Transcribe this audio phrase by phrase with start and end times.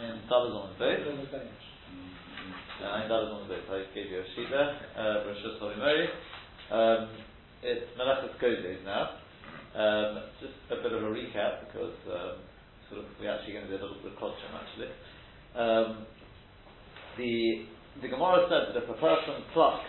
[0.00, 1.04] And Tadas on the base.
[1.04, 1.28] And
[3.04, 3.68] Tadas on the base.
[3.68, 4.80] I gave you a sheet there.
[4.96, 5.44] Uh, Rosh
[6.72, 7.12] um,
[7.60, 9.20] It's Melachas Kozes now.
[9.76, 12.40] Um, just a bit of a recap because um,
[12.88, 14.90] sort of we're actually going to do a little bit of Kodsham actually.
[15.52, 16.06] Um,
[17.20, 17.68] the
[18.00, 19.84] the Gemara said that if a person plucks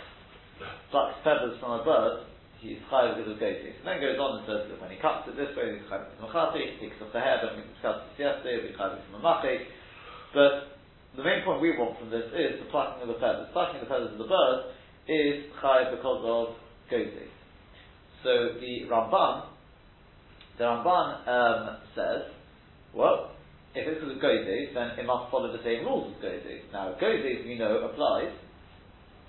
[0.91, 2.27] plucks feathers from a bird,
[2.59, 3.79] he's chayav of gazing.
[3.79, 6.11] And then goes on and says that when he cuts it this way, he's chayav
[6.19, 9.71] machati, he takes off the hair, but we discussed this yesterday, he's chayav a machi.
[10.33, 10.79] But
[11.15, 13.51] the main point we want from this is the plucking of the feathers.
[13.51, 14.71] Plucking the feathers of the bird
[15.07, 16.55] is chayav because of
[16.89, 17.27] gazing.
[18.23, 19.49] So the Ramban,
[20.57, 22.31] the Ramban um, says,
[22.93, 23.31] well,
[23.73, 26.63] if it's with gozes, then it must follow the same rules as gozes.
[26.71, 28.31] Now, gozes, we know, applies,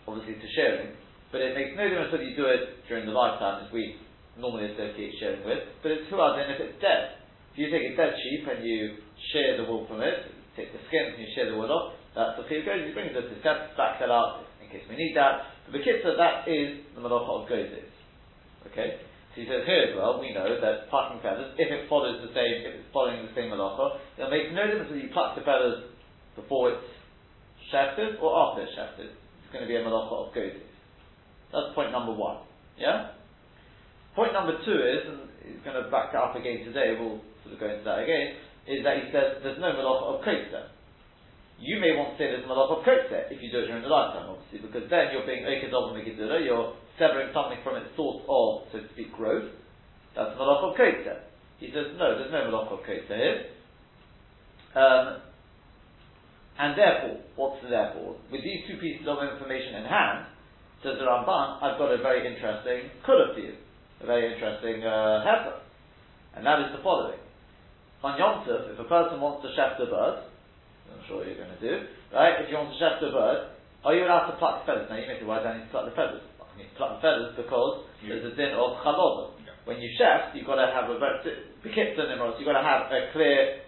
[0.07, 0.95] obviously, to sharing,
[1.31, 3.97] but it makes no difference whether you do it during the lifetime, as we
[4.37, 7.23] normally associate sharing with, but it's too hard then if it's dead.
[7.53, 8.97] If you take a dead sheep and you
[9.33, 12.37] shear the wool from it, take the skin and you shear the wool off, that's
[12.37, 15.49] the field goes, you bring the step, back that up in case we need that.
[15.65, 17.89] But the kitzah, that is the malacha of gozes.
[18.69, 19.01] Okay?
[19.33, 22.29] So he says here as well, we know that plucking feathers, if it follows the
[22.37, 25.45] same, if it's following the same malacha, it makes no difference whether you pluck the
[25.45, 25.89] feathers
[26.37, 26.89] before it's
[27.73, 29.09] shafted or after it's shafted.
[29.09, 30.69] It's going to be a malacha of gozes.
[31.49, 32.45] That's point number one.
[32.77, 33.17] Yeah?
[34.13, 37.61] Point number two is, and he's going to back up again today, we'll sort of
[37.61, 40.71] go into that again, is that he says there's no malacha of kotzer.
[41.59, 43.93] You may want to say there's malacha of kotzer if you do it during the
[43.93, 48.71] lifetime, obviously, because then you're being okedov mikidura, you're severing something from its source of,
[48.71, 49.51] so to speak, growth.
[50.15, 51.19] That's malacha of kotzer.
[51.59, 53.41] He says, no, there's no malacha of kotzer here.
[54.75, 55.07] Um,
[56.59, 58.17] and therefore, what's the therefore?
[58.31, 60.33] With these two pieces of information in hand,
[60.83, 63.55] Says the Ramban, I've got a very interesting kula for you,
[64.03, 65.63] a very interesting uh, heifer,
[66.35, 67.22] and that is the following.
[68.03, 70.27] On Yom Tov, if a person wants to shaft a bird,
[70.91, 72.43] I'm sure you're going to do, right?
[72.43, 73.55] If you want to shaft a bird,
[73.87, 74.91] are you allowed to pluck the feathers?
[74.91, 76.23] Now you may say, why do I need to pluck the feathers?
[76.43, 78.19] I need to pluck the feathers because yeah.
[78.19, 79.39] there's a din of chalodah.
[79.47, 79.55] Yeah.
[79.71, 83.63] When you shaft, you've got to have a you've got to have a clear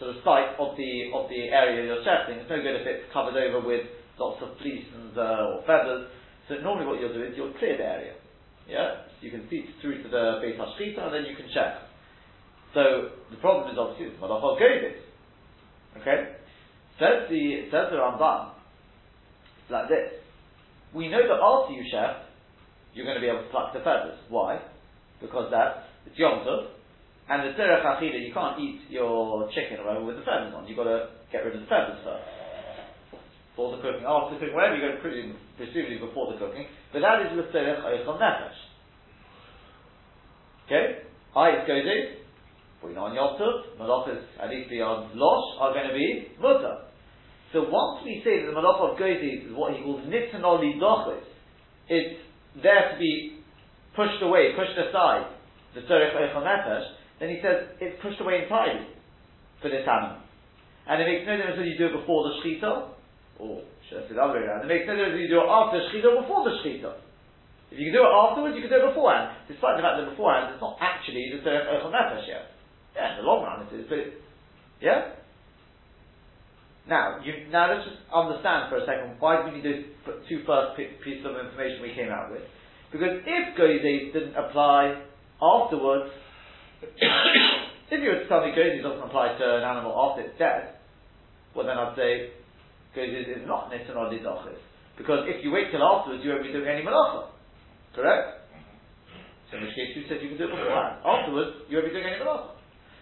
[0.00, 2.40] sort of sight of the of the area you're shafting.
[2.40, 3.84] It's no good if it's covered over with
[4.16, 6.08] lots of fleece and uh, or feathers.
[6.48, 8.16] So normally what you'll do is you'll clear the area.
[8.64, 9.04] Yeah?
[9.04, 11.89] So you can see through to the Beit HaShchita and then you can check.
[12.74, 14.98] So the problem is obviously it's Malachal Govis.
[16.00, 16.36] Okay?
[16.98, 18.52] Says the, says the Ramban,
[19.70, 20.20] like this.
[20.94, 22.26] We know that after you chef,
[22.94, 24.18] you're going to be able to pluck the feathers.
[24.28, 24.60] Why?
[25.20, 26.74] Because that's, it's Yom Tov,
[27.30, 30.66] and the Terech Achida, you can't eat your chicken or whatever with the feathers on.
[30.66, 32.26] You've got to get rid of the feathers first
[33.50, 37.22] before the cooking, after the cooking, wherever you go, presumably before the cooking, but that
[37.26, 38.58] is with Terech Eichel Nefesh.
[40.66, 41.02] Okay?
[41.36, 42.19] I goes in,
[42.84, 43.36] we know on Yom
[43.76, 46.88] Malachas, at least beyond Losh, are going to be Mutter.
[47.52, 51.26] So once we say that the Malach of Gozis is what he calls Nitzanoli Dochis,
[51.88, 52.20] it's
[52.62, 53.42] there to be
[53.94, 55.26] pushed away, pushed aside,
[55.74, 56.86] the Terech Eichel Nefesh,
[57.18, 58.86] then he says it's pushed away entirely
[59.60, 60.22] for this animal.
[60.86, 62.96] And it makes no difference whether you do it before the Shechita
[63.38, 64.64] or should I say the other way around?
[64.64, 66.92] It makes no difference if you do it after Shechita or before the Shechita.
[67.70, 69.34] If you can do it afterwards, you can do it beforehand.
[69.46, 72.50] Despite the fact that beforehand it's not actually the Terech Eichel Nefesh yet.
[72.94, 73.98] Yeah, in the long run it is, but
[74.80, 75.14] yeah?
[76.88, 79.84] Now, you, now let's just understand for a second why do we need those
[80.28, 82.42] two first pieces of information we came out with.
[82.90, 84.98] Because if Gozes didn't apply
[85.38, 86.10] afterwards,
[86.82, 90.74] if you were to tell me Gozes doesn't apply to an animal after it's dead,
[91.54, 92.34] well then I'd say
[92.96, 94.58] it is not nitin or lidachis.
[94.98, 97.30] Because if you wait till afterwards, you won't be doing any malacha.
[97.94, 98.50] Correct?
[99.50, 101.00] So in which case you said you can do it beforehand.
[101.06, 102.59] Afterwards, you won't be doing any malacha.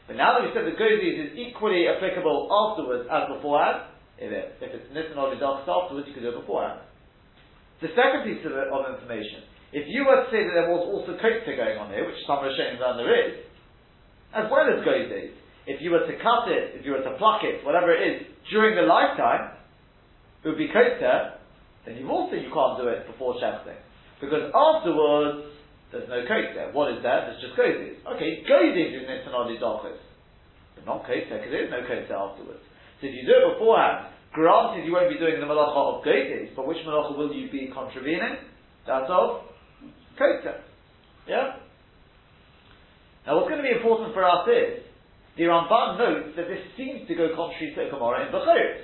[0.09, 4.57] But now that we said the gozis is equally applicable afterwards as beforehand, if, it,
[4.65, 6.81] if it's nitin or lidachis afterwards, you can do it beforehand.
[7.85, 11.15] The second piece of, of information, if you were to say that there was also
[11.21, 13.45] kotzer going on here, which some are showing that there is,
[14.33, 15.37] as well as gozis,
[15.69, 18.17] if you were to cut it, if you were to pluck it, whatever it is,
[18.49, 19.61] during the lifetime,
[20.41, 21.37] it would be kosher,
[21.85, 23.77] then you also you can't do it before shafting.
[24.25, 25.53] Because afterwards,
[25.93, 26.71] there's no kosher.
[26.73, 27.33] What is there?
[27.33, 27.97] There's just kosher.
[28.17, 30.01] Okay, kosher is nitanoli dochis.
[30.77, 32.61] But not kosher, because there is no kosher afterwards.
[33.01, 36.53] So if you do it beforehand, granted you won't be doing the malacha of kosher,
[36.55, 38.45] but which malacha will you be contravening?
[38.87, 39.49] That's of
[40.19, 40.61] kosher.
[41.27, 41.65] Yeah?
[43.27, 44.85] Now what's going to be important for us is,
[45.37, 48.83] the Ramban notes that this seems to go contrary to Gemara in Bechoros.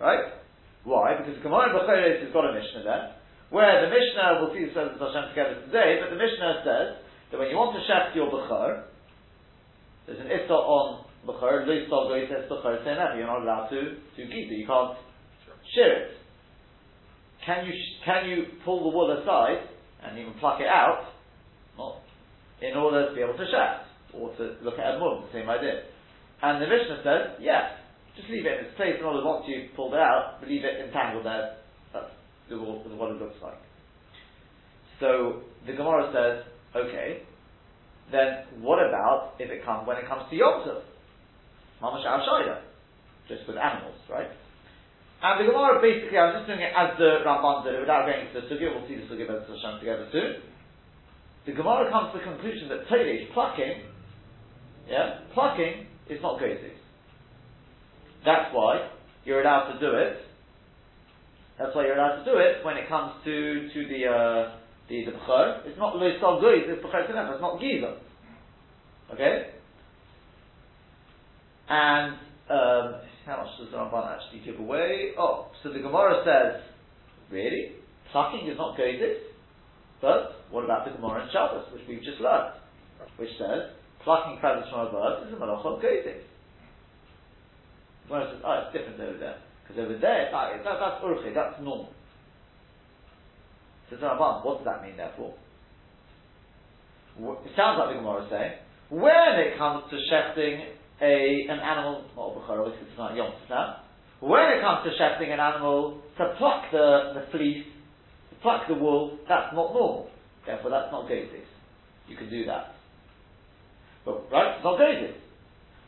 [0.00, 0.34] Right?
[0.82, 1.14] Why?
[1.16, 3.14] Because Gemara in Bechoros has got a Mishnah there,
[3.50, 6.88] where the Mishnah, we'll see the Sons Hashem together today, but the Mishnah says
[7.30, 8.86] that when you want to shaft your Bechor,
[10.06, 14.96] there's an Issa on Bechor, you're not allowed to, to Giza, you can't
[15.74, 16.10] shear it.
[17.44, 17.74] Can you,
[18.04, 19.66] can you pull the wool aside
[20.04, 21.10] and even pluck it out?
[21.76, 22.02] Not
[22.60, 25.48] in order to be able to shaft or to look at a mum, the same
[25.48, 25.88] idea.
[26.42, 27.72] And the Mishnah says, yes,
[28.16, 28.96] just leave it in its place.
[28.98, 31.59] In order once you've pulled it out, leave it entangled there.
[32.50, 33.58] That's what it looks like.
[34.98, 36.44] So the Gemara says,
[36.74, 37.22] okay,
[38.12, 40.82] then what about if it comes when it comes to Yom Tov?
[41.80, 42.60] Mamash al
[43.28, 44.28] just with animals, right?
[45.22, 48.26] And the Gemara basically, I'm just doing it as the Ramban did it without going
[48.26, 50.42] into the Sugya, we'll see the Sugya better together soon.
[51.46, 53.84] The Gemara comes to the conclusion that Todesh, plucking,
[54.88, 56.76] yeah, plucking is not Gozis.
[58.24, 58.90] That's why
[59.24, 60.18] you're allowed to do it.
[61.60, 64.56] That's why you're allowed to do it when it comes to, to the, uh,
[64.88, 65.66] the, the Bechor.
[65.66, 68.00] It's not Lo Yisal Goiz, it's Bechor it's not Giza.
[69.12, 69.50] Okay?
[71.68, 72.14] And,
[72.48, 75.12] um, how much does the Ramban actually give away?
[75.18, 76.64] Oh, so the Gemara says,
[77.30, 77.72] really?
[78.10, 79.20] Plucking is not Gozis?
[80.00, 82.54] But what about the Gemara in Shabbos, which we've just learned?
[83.18, 86.24] Which says, plucking feathers from a bird is a malach of gazing.
[88.08, 89.36] Whereas, oh, it's different over there.
[89.70, 91.92] Because over there, that, that, that's urche, that's normal.
[93.90, 95.34] So, what does that mean, therefore?
[97.18, 98.52] It sounds like the Gemara is saying,
[98.90, 100.66] when it comes to shefting
[101.02, 103.32] a, an animal, not it's not yom
[104.20, 107.64] when it comes to shefting an animal, to pluck the, the fleece,
[108.30, 110.10] to pluck the wool, that's not normal.
[110.46, 111.46] Therefore, that's not gazes.
[112.08, 112.74] You can do that.
[114.04, 114.56] But, right?
[114.56, 115.14] It's not gozes.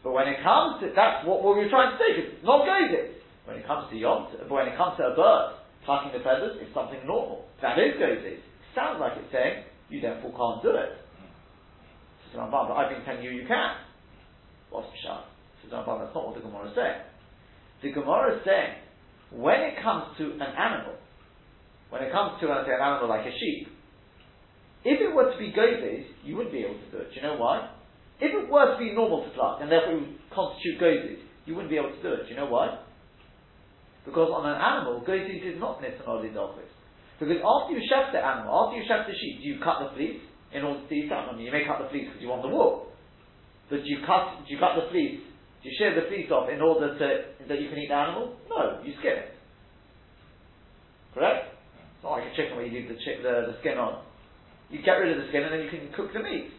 [0.02, 2.66] But when it comes to, that's what, what we were trying to say, it's not
[2.66, 3.21] gozes.
[3.44, 6.62] When it comes to yom, but when it comes to a bird, plucking the feathers
[6.62, 7.44] is something normal.
[7.60, 8.38] That is gozes.
[8.74, 11.02] Sounds like it's saying, you therefore can't do it.
[12.32, 13.76] So, but I've been telling you you can.
[14.70, 15.26] What's Pshat?
[15.62, 17.00] So, that's not what the Gemara is saying.
[17.82, 18.78] The Gemara is saying,
[19.30, 20.94] when it comes to an animal,
[21.90, 23.68] when it comes to an animal like a sheep,
[24.84, 27.10] if it were to be gozes, you wouldn't be able to do it.
[27.10, 27.70] Do you know why?
[28.20, 31.54] If it were to be normal to pluck, and therefore it would constitute gozes, you
[31.54, 32.24] wouldn't be able to do it.
[32.24, 32.78] Do you know why?
[34.04, 36.72] Because on an animal, gozes is not nitzan office.
[37.22, 39.94] Because after you shaft the animal, after you shaft the sheep, do you cut the
[39.94, 40.18] fleece
[40.50, 41.14] in order to eat it?
[41.14, 42.90] I mean, you may cut the fleece because you want the wool.
[43.70, 45.22] But do you cut, do you cut the fleece,
[45.62, 47.06] do you shave the fleece off in order to,
[47.46, 48.34] that you can eat the animal?
[48.50, 49.30] No, you skin it.
[51.14, 51.54] Correct?
[51.94, 54.02] It's not like a chicken where you leave the, chi- the, the skin on.
[54.74, 56.50] You get rid of the skin and then you can cook the meat.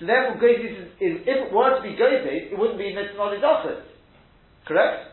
[0.00, 3.84] So therefore, is, is, if it were to be Gozis, it wouldn't be Mitzvah
[4.66, 5.09] Correct?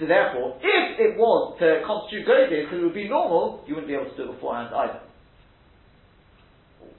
[0.00, 3.92] So therefore, if it was to constitute Gozis, because it would be normal, you wouldn't
[3.92, 5.04] be able to do it beforehand either.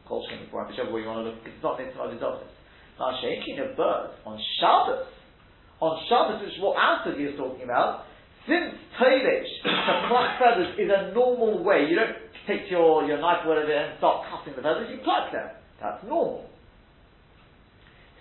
[0.05, 4.13] Or beforehand, whichever way you want to look, it's not Mitzvah Now, shaking a bird
[4.21, 5.09] on Shabbos,
[5.81, 8.05] on Shabbos, which is what our is talking about,
[8.45, 9.69] since Todesh, to
[10.05, 13.97] pluck feathers is a normal way, you don't take your, your knife or whatever and
[13.97, 15.49] start cutting the feathers, you pluck them.
[15.81, 16.45] That's normal.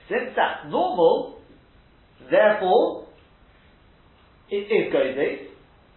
[0.08, 1.36] Since that's normal,
[2.30, 3.09] therefore,
[4.50, 5.48] it is Gozes,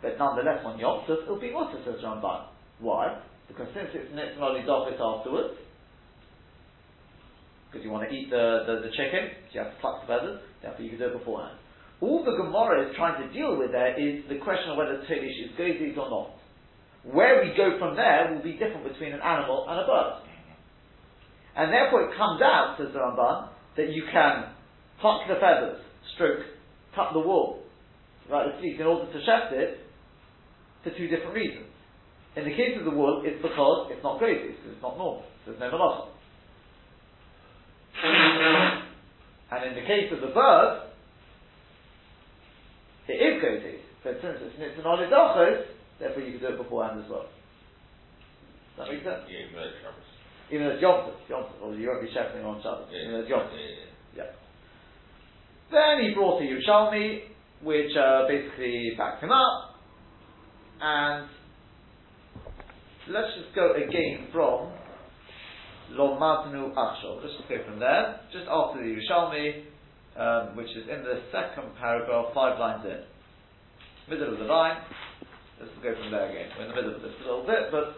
[0.01, 2.45] but nonetheless on Yom it'll be Mutter, says Ramban.
[2.79, 3.19] Why?
[3.47, 5.57] Because since it's Nitzmali Dochis afterwards,
[7.67, 10.07] because you want to eat the, the, the, chicken, so you have to pluck the
[10.07, 11.57] feathers, therefore you can do it beforehand.
[12.01, 15.37] All the Gemara is trying to deal with there is the question of whether Tolish
[15.41, 16.37] is Gozes or not.
[17.03, 20.21] Where we go from there will be different between an animal and a bird.
[21.55, 24.53] And therefore it comes out, says the Ramban, that you can
[25.01, 25.81] pluck the feathers,
[26.13, 26.45] stroke,
[26.95, 27.62] cut the wool,
[28.29, 29.79] right, the fleece in order to shaft it
[30.83, 31.67] for two different reasons.
[32.35, 35.23] In the case of the wool, it's because it's not grazes, because it's not normal,
[35.45, 36.09] so there's no malacha.
[39.51, 40.89] and in the case of the bird,
[43.07, 43.81] it is grazes.
[44.03, 44.99] So since it's nitzanol
[45.99, 47.27] therefore you can do it beforehand as well.
[48.75, 49.23] Does that make sense?
[49.29, 49.47] Yeah,
[50.51, 53.01] even though it's Yom Tov, Yom Tov, or you won't be shepherding on Shabbos, yeah.
[53.01, 53.57] even though it's Yom Tov.
[54.17, 54.29] Yeah,
[55.71, 57.32] Then he brought a Yerushalmi,
[57.63, 59.75] which uh, basically backed him up,
[60.81, 61.27] and
[63.09, 64.71] let's just go again from
[65.91, 67.21] Lo Madnu Achshol.
[67.23, 69.63] Let's just go from there, just after the Yerushalmi,
[70.19, 73.03] um, which is in the second paragraph, five lines in.
[74.09, 74.77] Middle of the line.
[75.59, 76.49] Let's go from there again.
[76.57, 77.95] We're in the middle of this a little bit, but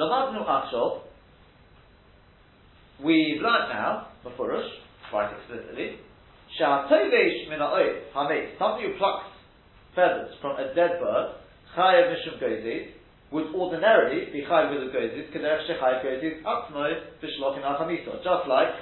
[0.00, 1.02] Lamadnu Achshov,
[3.04, 4.68] we've learnt now, Mefurish,
[5.10, 5.98] quite explicitly,
[6.56, 8.56] Sha'atovesh min ha'oid, ha'meis,
[9.94, 11.34] feathers from a dead bird,
[11.76, 12.92] chayav mishum gozis,
[13.30, 18.74] would ordinarily be chayav with a gozis, kederech shechayav gozis, atzmoi, b'shlochin al just like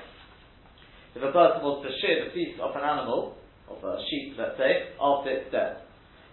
[1.17, 3.41] if a person was to shear the feet of an animal,
[3.73, 5.81] of a sheep, let's say, after it's dead.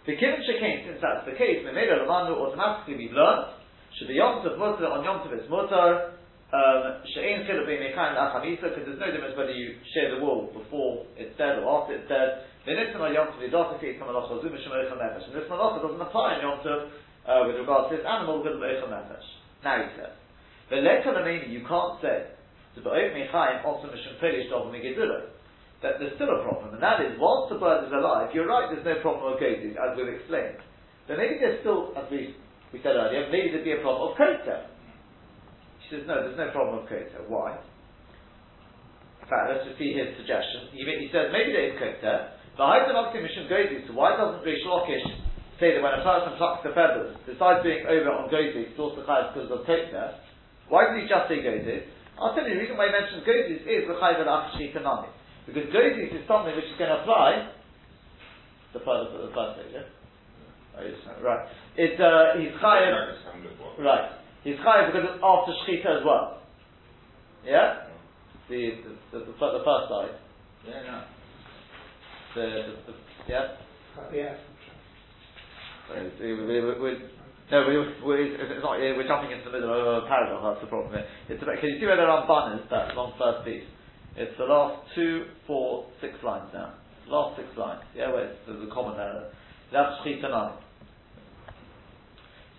[0.06, 3.56] The Kivin Shekain, since that's the case, Memela Lamanu automatically we've learned,
[3.96, 6.20] should be Yom Tov Mutter on Yom Tov it's Mutter,
[6.54, 11.10] um, She'ein Chiluk Be'mekhaim La'chamisa, because there's no difference whether you shear the wool before
[11.18, 12.46] it's dead or after it's dead.
[12.70, 15.26] V'nitzim Yom Tov Yidata Ke'it Malacha Zum Shemorech HaNefesh.
[15.28, 16.94] And this Malacha doesn't apply in Yom Tov
[17.26, 19.28] uh, with regard to this animal because of Eich HaNefesh.
[19.66, 20.14] Now he says,
[20.70, 22.30] V'lekha you can't say,
[22.76, 25.34] to Ba'of Mechaim also Mishum Pelish Dov Megidullah
[25.84, 28.72] that there's still a problem, and that is, whilst the bird is alive, you're right,
[28.72, 30.64] there's no problem with goaties, as we've explained.
[31.08, 32.40] But maybe there's still, as we,
[32.72, 34.72] we said earlier, maybe there'd be a problem of kota.
[35.84, 37.24] She says, no, there's no problem of kota.
[37.28, 37.60] Why?
[39.22, 40.72] In fact, let's just see his suggestion.
[40.72, 44.64] He, he says, maybe there is kota, but Haitan mission goaties, so why doesn't Rish
[44.68, 45.08] Lakish
[45.60, 49.04] say that when a person plucks the feathers, besides being over on goaties, it's also
[49.08, 50.20] high because of kota,
[50.70, 51.88] why did he just say goaties?
[52.20, 55.10] I'll tell you, the reason why he mentions goaties is the Chayv al
[55.46, 57.52] because Gozis is something which is going to apply.
[58.72, 59.88] The first, the first page, yeah?
[60.74, 61.46] Oh, yes, right.
[61.78, 63.14] It's, uh, he's chayav.
[63.78, 64.23] Right.
[64.44, 66.42] He's chayav because it's after shechita as well.
[67.46, 67.88] Yeah?
[68.50, 68.72] The,
[69.12, 70.16] the, the, the, the first side.
[70.68, 71.04] Yeah, no.
[72.36, 72.94] The, the, the
[73.28, 73.48] yeah?
[74.12, 74.36] Yeah.
[76.20, 76.92] we, we, we,
[77.52, 80.68] no, we, we, it's not, we're jumping into the middle of a paragraph, that's the
[80.68, 81.00] problem.
[81.30, 83.64] It's about, can you see where there are banners, that long first piece?
[84.16, 86.74] It's the last two, four, six lines now.
[87.08, 87.82] Last six lines.
[87.96, 89.32] Yeah, where there's a common error.
[89.72, 90.54] That's Shchitanai.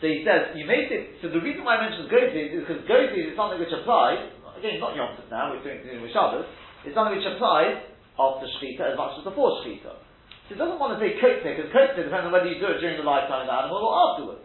[0.04, 2.84] So he says, you made it, so the reason why I mentioned Gozis is because
[2.84, 4.20] Gozis is something which applies,
[4.52, 6.44] again, not Yom now, we're doing it with Shabbos,
[6.84, 7.80] it's something which applies
[8.20, 9.96] after Shechita as much as before Shechita.
[10.44, 12.84] So he doesn't want to say Kotze, because Kotze depends on whether you do it
[12.84, 14.44] during the lifetime of the animal or afterwards.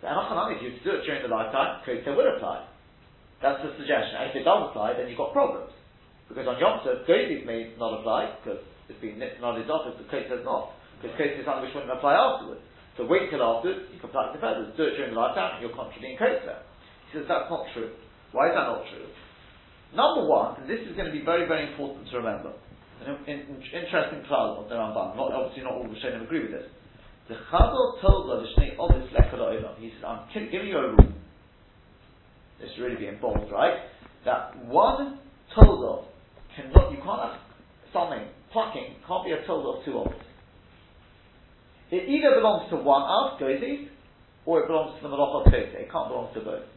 [0.00, 2.64] So if you do it during the lifetime, Kotze would apply.
[3.44, 4.24] That's the suggestion.
[4.24, 5.68] And if it does apply, then you've got problems.
[6.32, 10.32] Because on Yom Tov, Goyis may not apply, because it's been knowledge off, but Kate
[10.32, 10.72] does not.
[11.04, 12.64] Because Kate is something which wouldn't apply afterwards.
[12.96, 14.70] So wait till afterwards, you can pluck the feathers.
[14.78, 17.90] Do it during the lifetime, and you're contradicting Kate He says that's not true.
[18.30, 19.10] Why is that not true?
[19.94, 22.54] Number one, and this is going to be very, very important to remember,
[23.02, 25.14] an in, in, interesting trial of the Rambam.
[25.14, 26.66] Not, obviously, not all Rishonim agree with this.
[27.28, 29.10] The Chazal told the Shnei of this
[29.78, 31.14] He says, I'm giving you a rule.
[32.60, 33.86] This really being in bold, right?
[34.24, 35.18] That one
[35.54, 36.04] told of
[36.54, 37.40] cannot, you can't have
[37.92, 40.26] something, plucking, can't be a total of two objects.
[41.90, 43.88] It either belongs to one of Goizis,
[44.46, 46.68] or it belongs to the Malach of It can't belong to both.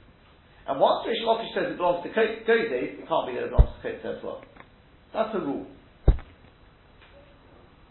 [0.68, 3.72] And once Rish Lakish says it belongs to Goizis, it can't be that it belongs
[3.82, 4.42] to Kotze as well.
[5.14, 5.66] That's a rule.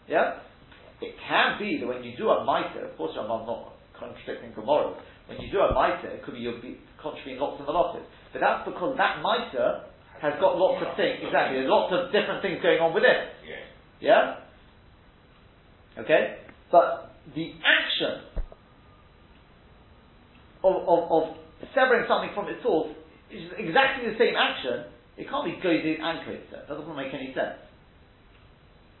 [0.07, 0.39] Yeah?
[1.01, 4.97] It can be that when you do a mitre, of course I'm not contradicting Gemara,
[5.27, 8.05] when you do a mitre, it could be you'll be contributing lots of malachas.
[8.33, 9.83] But that's because that mitre
[10.21, 13.29] has got lots of things, exactly, there's lots of different things going on with it.
[14.01, 14.41] Yeah?
[15.99, 16.37] Okay?
[16.71, 18.23] But the action
[20.63, 21.23] of, of, of
[21.73, 22.91] severing something from its source
[23.31, 24.87] is exactly the same action.
[25.17, 26.67] It can't be Gozik and Kotzer.
[26.69, 27.57] That doesn't make any sense.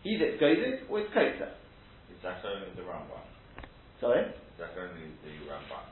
[0.03, 1.53] Either it's Gozik or it's Kotzer.
[2.11, 3.21] Is that only the Rambam?
[4.01, 4.25] Sorry?
[4.25, 5.85] Is that only the Rambam?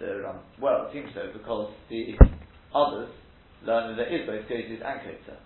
[0.00, 2.16] The Ram- well, it seems so because the
[2.74, 3.10] others
[3.64, 5.38] learn that there is both Gozis and Kotzer.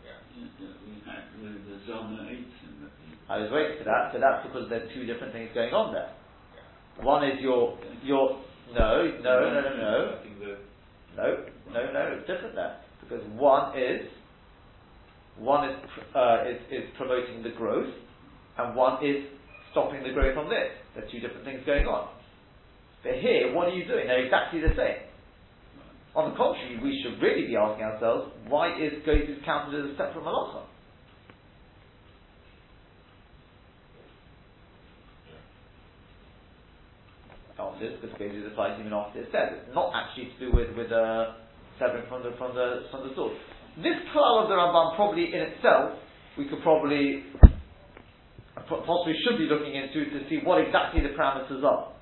[3.30, 6.10] I was waiting for that, so that's because there's two different things going on there.
[6.98, 8.42] One is your your
[8.74, 10.56] no no no no no
[11.16, 11.26] no
[11.70, 14.02] no no it's different there because one is
[15.38, 15.76] one is
[16.14, 17.94] uh, is, is promoting the growth
[18.58, 19.24] and one is
[19.70, 20.74] stopping the growth on this.
[20.94, 22.10] There's two different things going on.
[23.02, 24.06] But here, what are you doing?
[24.06, 25.06] They're exactly the same.
[26.14, 29.96] On the contrary, we should really be asking ourselves, why is Gozis counted as a
[29.96, 30.66] separate malacha?
[37.60, 39.62] Obvious, because Gozis applies even after it's dead.
[39.66, 41.36] It's not actually to do with, with uh,
[41.78, 43.36] severing from the, from the, from the source.
[43.78, 45.96] This klal of the Rambam probably in itself,
[46.36, 47.24] we could probably,
[48.68, 51.92] possibly should be looking into to see what exactly the parameters are.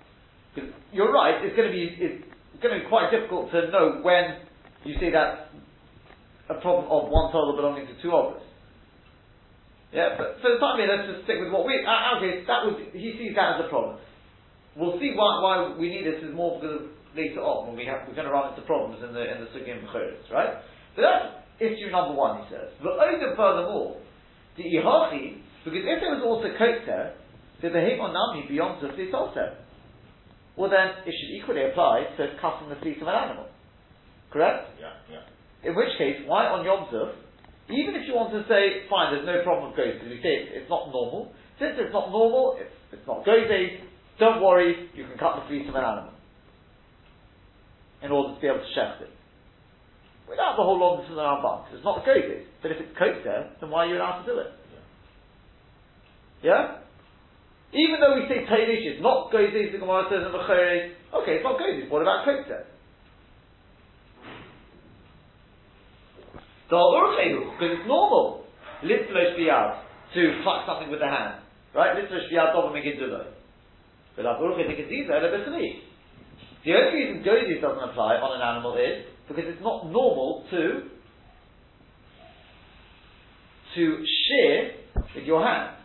[0.54, 2.24] Because you're right, it's going to be, it's,
[2.62, 4.42] going to be quite difficult to know when
[4.82, 5.54] you see that
[6.50, 8.42] a problem of one total belonging to two others.
[9.92, 11.80] Yeah, but for the time being, let's just stick with what we.
[11.80, 13.96] Uh, okay, that would he sees that as a problem.
[14.78, 16.86] We'll see why, why we need this is more because
[17.18, 19.50] later on when we have we're going to run into problems in the in the
[19.50, 20.62] Sugim Bechoros, right?
[20.94, 22.46] So that's issue number one.
[22.46, 23.98] He says, but over furthermore,
[24.54, 27.18] the ihachi because if there was also kotzer,
[27.58, 29.58] the behemon nami beyond the also
[30.54, 33.50] well then it should equally apply to cutting the fleece of an animal.
[34.30, 34.78] Correct?
[34.78, 35.70] Yeah, yeah.
[35.70, 37.18] In which case, why on Yom Tov
[37.70, 40.46] Even if you want to say, fine, there's no problem with goats, because we say
[40.46, 41.32] it's, it's not normal.
[41.58, 43.87] Since it's not normal, it's, it's not goaties,
[44.18, 46.12] don't worry, you can cut the fleece of an animal.
[48.02, 49.10] In order to be able to shecht it.
[50.28, 52.44] Without the whole long to the Ramban, because it's not goaties.
[52.60, 54.52] But if it's kosher, then why are you allowed to do it?
[56.42, 56.84] Yeah?
[57.72, 61.44] Even though we say Tailish is not goaties, the Gemara says in the okay, it's
[61.44, 62.66] not goaties, what about kosher?
[66.68, 68.44] because it's normal.
[68.84, 69.80] Litzlosh biyad,
[70.14, 71.40] to pluck something with the hand.
[71.74, 71.96] Right?
[71.96, 73.37] Litzlosh biyad dover megidulo.
[74.18, 75.20] But Urche tikazisa
[76.64, 80.90] The only reason Godis doesn't apply on an animal is because it's not normal to
[83.76, 84.74] to shear
[85.14, 85.76] with your hand.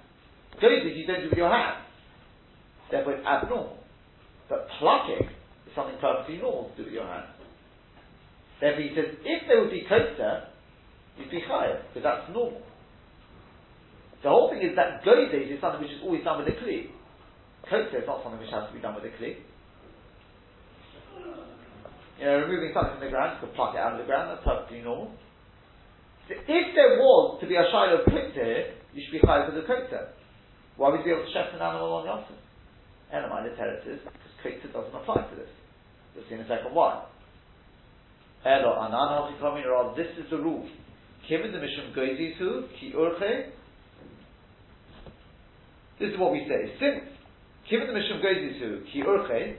[0.60, 1.86] Godis you don't do with your hand.
[2.90, 3.78] Therefore it's abnormal.
[4.50, 7.26] But plucking is something perfectly normal to do with your hand.
[8.60, 10.48] Therefore he says, if there would be kosher,
[11.20, 12.64] you'd be higher, because that's normal.
[14.24, 16.90] The whole thing is that goydes is something which is always done with a kli.
[17.70, 19.40] Kotze is not something which has to be done with a kli.
[22.20, 24.32] You know, removing something from the ground, you can pluck it out of the ground,
[24.32, 25.12] that's perfectly normal.
[26.28, 29.56] So if there was to be a shiloh of here, you should be higher for
[29.56, 30.14] the kotze.
[30.78, 32.40] Why would you be able to chef an animal on Yosef?
[33.14, 35.52] Elamai the territories, because kotze doesn't apply to this.
[36.16, 37.06] You'll see in a second why.
[38.46, 40.68] Elo anana this is the rule.
[41.28, 43.52] Kim the Mishum Goizisu, Ki Urche.
[46.00, 46.74] This is what we say.
[46.80, 47.13] Since
[47.70, 49.56] Kim the Mishum Goizisu, Ki Urche,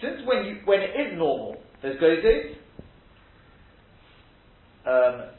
[0.00, 2.54] since when you when it is normal, there's Goizis,
[4.86, 5.30] um,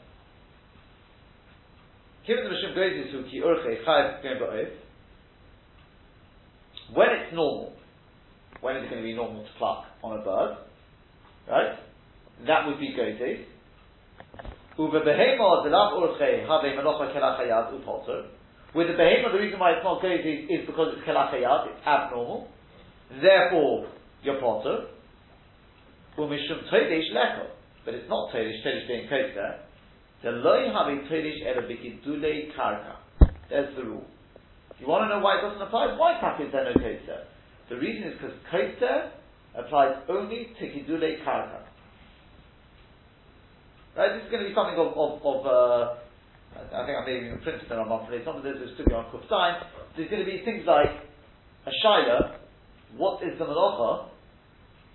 [2.26, 4.70] Kim the Mishum Goizisu, Ki Urche,
[6.92, 7.72] when it's normal,
[8.60, 10.56] when is it going to be normal to pluck on a bird?
[11.48, 11.78] Right?
[12.46, 13.44] That would be Goizis.
[18.74, 22.48] With the behema, the reason why it's not good is, because it's kelachayad, it's abnormal.
[23.20, 23.88] Therefore,
[24.22, 24.86] you're potter.
[26.16, 27.46] Umishum todesh lecho.
[27.84, 29.58] But it's not todesh, todesh being kosher.
[30.22, 32.96] The loy havi todesh ela begidule karka.
[33.48, 34.06] There's the rule.
[34.78, 35.96] You want to know why it doesn't apply?
[35.98, 37.26] Why tak is there no kosher?
[37.68, 39.10] The reason is because kosher
[39.58, 41.62] applies only to gidule karka.
[43.96, 44.14] Right?
[44.14, 45.94] This is going to be something of, of, of uh,
[46.54, 48.24] I think I may even print it on today.
[48.24, 49.62] Some of this is to be on Kufstein.
[49.96, 50.90] There's going to be things like
[51.66, 52.36] a Shaila,
[52.96, 54.08] what is the Malacha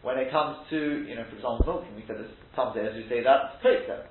[0.01, 1.95] when it comes to, you know, for example, milking?
[1.95, 4.05] We said there's some days who say that Kretzer.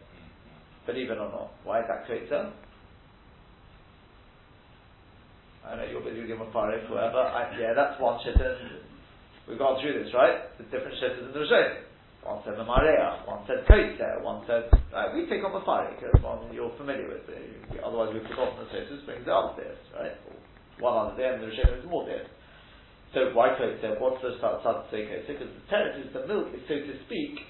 [0.87, 1.53] Believe it or not.
[1.65, 2.53] Why is that Kretzer?
[5.67, 7.19] I know you're busy with Mafarik, whoever.
[7.19, 8.81] I, yeah, that's one shitten.
[9.49, 10.57] We've gone through this, right?
[10.59, 11.81] The different shitters in the Rishonim.
[12.25, 16.49] One said Mamarea, one said Kotzer, one said, right, we take on the Farik, one
[16.57, 19.61] you're familiar with, uh, otherwise we've forgotten the Tosus brings the other
[19.93, 20.17] right?
[20.81, 22.25] One other day, and the Rishonim is more there.
[23.13, 24.01] So why Kotzer?
[24.01, 25.37] What's the start to say Kotzer?
[25.37, 27.45] Because the teretz is the milk is, so to speak,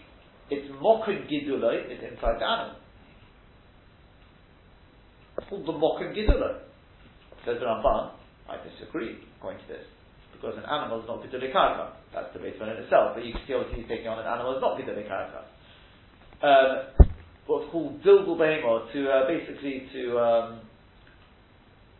[0.50, 2.82] it's Mokun Giduloi, it's inside the animal.
[5.38, 6.66] It's called the Mokun Giduloi.
[7.46, 8.10] Says the Ramban,
[8.50, 9.86] I disagree, according to this
[10.44, 11.96] because an animal is not Gidule Karka.
[12.12, 14.28] That's the base one in itself, but you can see obviously he's taking on an
[14.28, 15.40] animal that's not Gidule Karka.
[16.44, 17.08] Um,
[17.46, 20.60] what's called Dilgul Behemoth, to uh, basically to, um,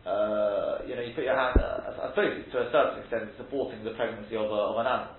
[0.05, 3.83] uh, you know, you put your hand, uh, I suppose to a certain extent supporting
[3.83, 5.15] the pregnancy of, a, of an animal.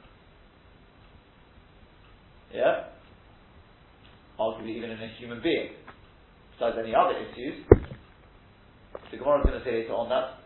[2.55, 2.95] Yeah?
[4.39, 5.75] Arguably even in a human being.
[6.55, 7.67] Besides any other issues,
[9.11, 10.39] the Gemara is going to say later on that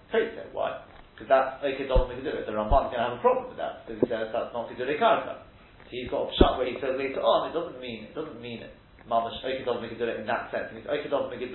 [0.52, 0.89] Why?
[1.20, 2.48] Because that's okay, doesn't make do it.
[2.48, 4.72] The Ramban is going to have a problem with that because he says that's not
[4.72, 5.44] Kedule Karka.
[5.84, 8.40] So he's got a shot where he says later on, it doesn't mean it doesn't
[8.40, 8.72] mean it.
[9.04, 9.68] Mamash make it
[10.00, 10.72] in that sense.
[10.72, 10.88] It means
[11.28, 11.52] make it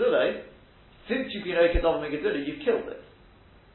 [1.10, 3.02] Since you've been make it you've killed it.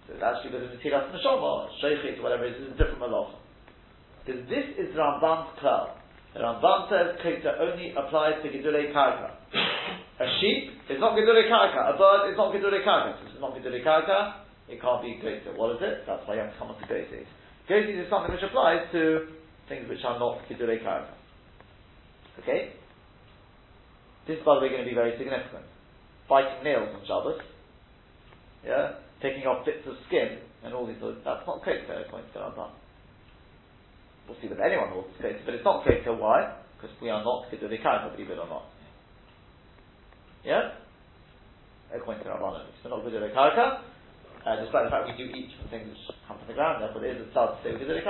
[0.06, 3.34] So it's actually because of Tiras Neshama, Sheikhit, whatever it is, is a different malach.
[4.22, 5.98] Because this is Ramban's cloud.
[6.38, 9.34] The Ramban says Keta only applies to Gedule Karka.
[10.22, 11.90] a sheep is not Gedule Karka.
[11.90, 13.18] A bird is not Gedule Karka.
[13.18, 15.50] So it's not Gedule Karka it can't be Goethe.
[15.58, 16.06] What is it?
[16.06, 17.26] That's why you have to come on to Goethe.
[17.66, 19.26] Goethe is something which applies to
[19.68, 21.14] things which are not Kidure Karaka.
[22.42, 22.72] Okay?
[24.26, 25.66] This is, by the way, going to be very significant.
[26.30, 27.42] Biting nails on Shabbos.
[28.62, 29.02] Yeah?
[29.18, 32.70] Taking off bits of skin and all these other that's not Goethe, according to Rambam.
[34.28, 36.06] We'll see with anyone holds Goethe, but it's not Goethe.
[36.14, 36.62] Why?
[36.78, 38.70] Because we are not Kidure Karaka, believe it or not.
[40.44, 40.78] Yeah?
[41.90, 43.89] According to Rambam, it's not Kidure Karaka,
[44.46, 47.04] uh, despite the fact we do eat from things which come from the ground, therefore
[47.04, 48.04] it is a to say we did it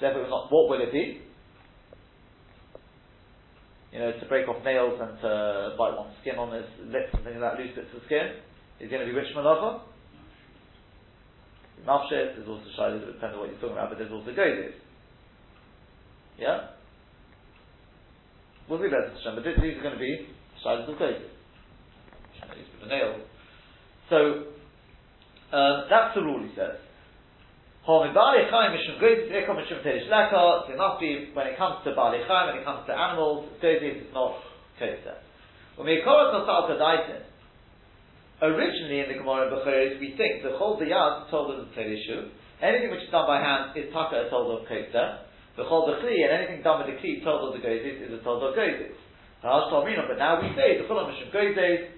[0.00, 1.28] therefore not, what will it be?
[3.92, 7.24] you know, to break off nails and to bite one's skin on his lips and
[7.24, 8.36] things like that, loose bits of skin,
[8.80, 9.80] is going to be which malacha?
[11.86, 14.76] Mafshet, there's also Shiloh, it depends on what you're talking about, but there's also Gozes.
[16.38, 16.76] Yeah?
[18.68, 20.28] We'll see that but these are going to be
[20.60, 23.22] Shilohs of with the nails.
[24.10, 24.52] So,
[25.52, 26.76] uh, that's the rule, he says.
[27.88, 28.12] Must
[31.00, 34.36] be when it comes to Bali Chaim, when it comes to animals, Gozes is not
[34.78, 35.16] Koseh.
[38.40, 42.28] Originally in the Gemara Bechoros, we think the Chol Diyad told us of Tedishu.
[42.60, 45.18] Anything which is done by hand is Taka told of Koseh.
[45.56, 48.22] The Chol Bechli and anything done with the Kli told of the Gozes is a
[48.22, 48.94] told of Gozes.
[49.40, 51.88] But now we say the Chol Mishim Gozes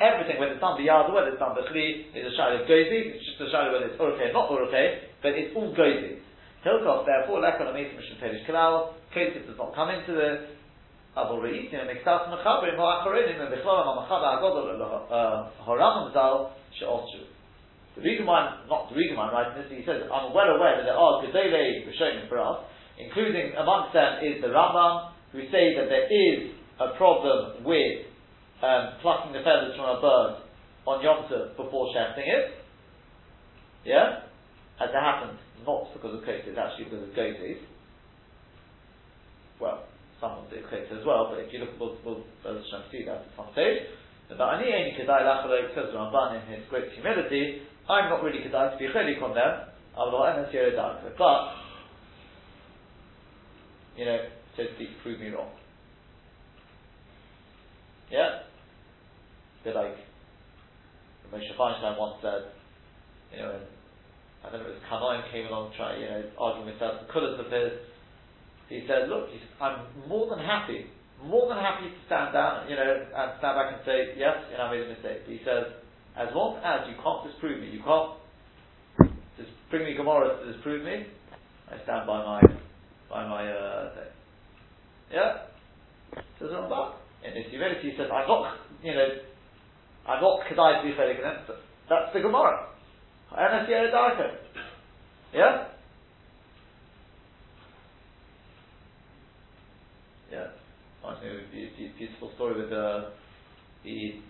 [0.00, 3.14] Everything, whether it's done biyad or whether it's done b'chli, is a shadow of gozi.
[3.14, 6.18] It's just a shadow whether it's urke not urke, but it's all gozi.
[6.66, 10.50] Hilkov, therefore, lekon amesim mishum perish kalal, Kosef does not come into this.
[11.16, 17.22] Abu Reis, you know, Mixtas Mechaberim, Ha'acharonim, and Bechlam, HaMachaba HaGodol, Horamim Zal, She'oshu.
[17.94, 20.74] The reason why, not the reason why I'm writing this, he says, I'm well aware
[20.74, 22.66] that there are Gedolei Rishonim for us,
[22.98, 28.10] including amongst them is the Rambam, who say that there is a problem with
[28.64, 30.32] um, plucking the feathers from a bird
[30.88, 32.64] on Yom Tov before shafting it.
[33.84, 34.24] Yeah?
[34.80, 37.60] As it happens, not because of it's actually because of goatees.
[39.60, 39.84] Well,
[40.20, 43.28] some of the coats as well, but if you look, we'll, we'll, we'll see that
[43.28, 43.84] at some stage.
[44.28, 48.72] But Ani Aini Kedai Lachalek says Ramban in his great humility, I'm not really Kedai
[48.72, 49.68] to be chelik on them,
[51.18, 51.42] but,
[53.96, 54.18] you know,
[54.56, 55.50] so to speak, prove me wrong.
[58.10, 58.40] Yeah?
[59.64, 59.96] Bit like
[61.32, 62.52] Moshe Feinstein once said,
[63.32, 63.64] you know, and
[64.44, 67.08] I don't know, if it was Kanoim came along trying, you know, arguing with certain
[67.08, 67.72] colours of his.
[68.68, 69.28] He said, look,
[69.60, 70.86] I'm more than happy,
[71.24, 74.56] more than happy to stand down, you know, and stand back and say, yes, you
[74.60, 75.24] know, I made a mistake.
[75.24, 75.72] But he says,
[76.16, 78.20] as long as you can't disprove me, you can't
[79.40, 81.08] just bring me Gemara to disprove me,
[81.72, 82.40] I stand by my,
[83.08, 84.12] by my, uh, thing.
[85.12, 85.48] Yeah?
[86.38, 87.00] Says Ramban.
[87.24, 89.08] In his humility, he says, I'm not, you know,
[90.06, 92.68] I'm not kedai to be chelik in but that's the Gemara.
[93.32, 93.66] I.
[95.32, 95.66] Yeah?
[100.30, 100.46] Yeah.
[101.02, 103.10] Reminds me of a beautiful story with uh,
[103.82, 104.22] the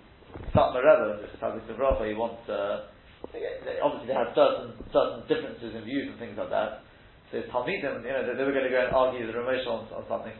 [0.54, 2.88] Satmar Rebbe, the Tzaddik Bracha, he wants, uh,
[3.82, 6.82] obviously they had certain, certain differences in views and things like that.
[7.30, 9.66] So his Talmidim, you know, they, they were going to go and argue the Ramesh
[9.66, 10.32] on, on something.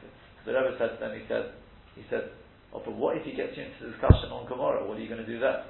[0.45, 1.53] So the Rebbe said to them, he said,
[1.95, 2.31] he said,
[2.75, 4.83] Oh, but what if he gets you into the discussion on Gemara?
[4.83, 5.63] What are you going to do then?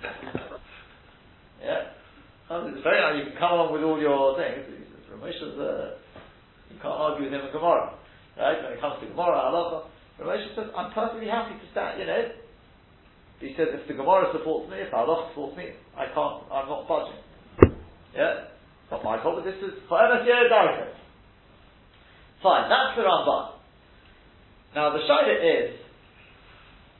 [1.60, 1.92] yeah?
[2.48, 3.20] It's very nice.
[3.20, 4.64] You can come along with all your things.
[5.12, 6.00] Ramesha's, uh,
[6.72, 7.92] you can't argue with him in Gemara.
[8.40, 8.56] Right?
[8.64, 9.84] When it comes to Gemara, halacha,
[10.16, 12.24] Ramesha says, I'm perfectly happy to stand, you know.
[13.40, 16.88] He says, if the Gemara supports me, if halacha supports me, I can't, I'm not
[16.88, 17.20] budging.
[18.16, 18.48] Yeah?
[18.48, 20.88] It's not my fault, but this is forever Sierra
[22.42, 23.60] Fine, that's the Ramban.
[24.74, 25.81] Now the Shaila is,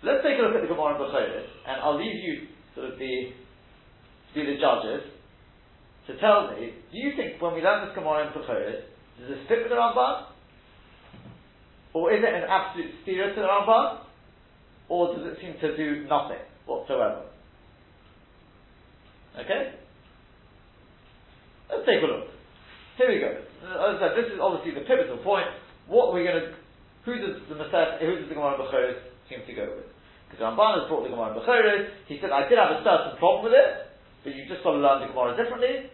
[0.02, 2.98] Let's take a look at the Gemara in Bechoros, and I'll leave you sort of
[2.98, 5.06] the, to be the judges,
[6.10, 8.82] to tell me, do you think when we learn this Gemara in Bechoros,
[9.20, 10.26] does it fit with the Ramban?
[11.94, 14.02] Or is it an absolute stereo to the Ramban?
[14.88, 17.22] Or does it seem to do nothing whatsoever?
[19.38, 19.78] Okay?
[21.70, 22.26] Let's take a look.
[22.98, 23.38] Here we go.
[23.70, 25.46] As I said, this is obviously the pivotal point.
[25.86, 26.52] What are we going to,
[27.06, 28.58] who does the Masech, who does the Gemara
[29.32, 29.88] seem to go with?
[30.28, 31.88] Because Ramban has brought the Gemara in Bechoros.
[32.08, 33.88] He said, I did have a certain problem with it,
[34.24, 35.88] but you've just got to learn the Gemara differently.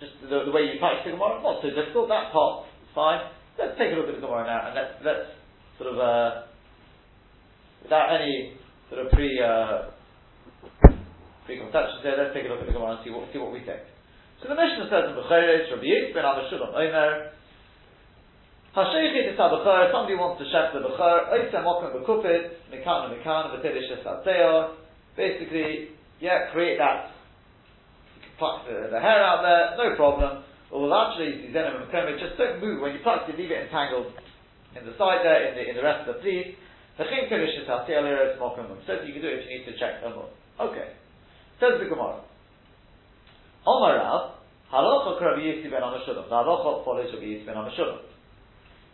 [0.00, 2.08] Just the, the way you practice the Gemara, not so difficult.
[2.08, 3.28] That part is fine.
[3.60, 5.28] Let's take a look at the Gemara now, and let's let's
[5.76, 6.48] sort of uh,
[7.84, 8.56] without any
[8.88, 9.92] sort of pre uh,
[11.44, 12.16] preconceptions here.
[12.16, 13.84] Let's take a look at the Gemara and see what see what we think.
[14.40, 17.40] So the Mishnah says in Bechoros, Rabbi Yisrael ben Avashulam Omer.
[18.72, 19.52] Hashaychit is ha
[19.92, 24.00] somebody wants to chef the b'char, oisem mokum b'kupit, mikan mikan, v'tedish es
[25.16, 27.12] Basically, yeah, create that.
[28.38, 30.42] Pluck the, the hair out there, no problem.
[30.72, 32.80] Or well, actually, zenim and just don't move.
[32.80, 34.08] When you pluck it, leave it entangled
[34.72, 36.56] in the side there, in the, in the rest of the fleece.
[36.96, 40.32] The So you can do it if you need to check them all.
[40.60, 40.96] Okay.
[41.60, 42.20] Says the Gemara.
[43.66, 44.32] Omar Rav,
[44.72, 46.28] halacha Rabbi Yissi ben Amashulam.
[46.28, 48.11] The halacha follows Rabbi Yissi ben Amashulam.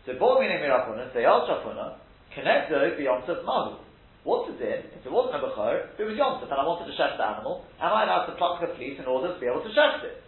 [0.09, 2.01] So Bormine Mirapuna, they are oh, Shafuna,
[2.33, 3.77] connect those to Yom Tov Mahu.
[4.25, 4.81] What's in?
[4.97, 7.69] If it wasn't a Bechor, it was Yom and I wanted to shaft the animal,
[7.77, 10.25] am I allowed to pluck the fleece in order to be able to shaft it?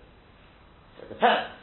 [1.01, 1.57] So it depends.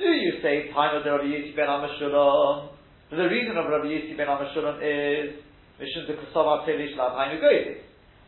[0.00, 2.72] Do you say time of the Rabbi Yissi ben Amashulam?
[3.12, 5.36] The reason of Rabbi Yissi ben Amashulam is
[5.76, 7.12] Mishun de Kusava Telish Lav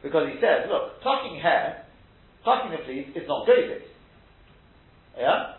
[0.05, 1.89] Because he says, look, plucking hair,
[2.45, 3.81] plucking the fleece is not Goyis.
[5.17, 5.57] Yeah?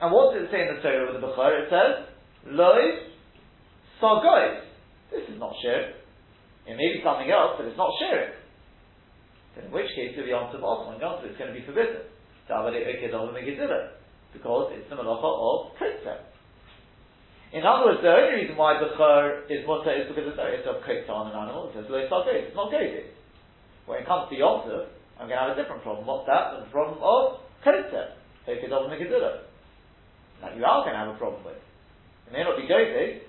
[0.00, 1.68] And what does it say in the Torah with the Bukhara?
[1.68, 2.11] It says,
[2.46, 3.12] Lois
[4.00, 4.66] Sargois.
[5.10, 5.94] This is not sharing.
[6.66, 8.32] It may be something else, but it's not sharing.
[9.54, 12.08] Then in which case, to be on Tavos, on Yom it's going to be forbidden.
[14.32, 16.18] Because it's the malacha of Kaitzah.
[17.52, 21.12] In other words, the only reason why Bechor is mutter is because it's of Kaitzah
[21.12, 21.68] on an animal.
[21.68, 22.10] It says, Lo It's
[22.56, 23.12] not Goyis.
[23.86, 24.64] When it comes to Yom
[25.20, 26.06] I'm going to have a different problem.
[26.06, 26.64] What's that?
[26.64, 28.18] The problem of Kaitzah.
[30.42, 31.60] Now you are going to have a problem with.
[32.32, 33.20] It may not be Goyis,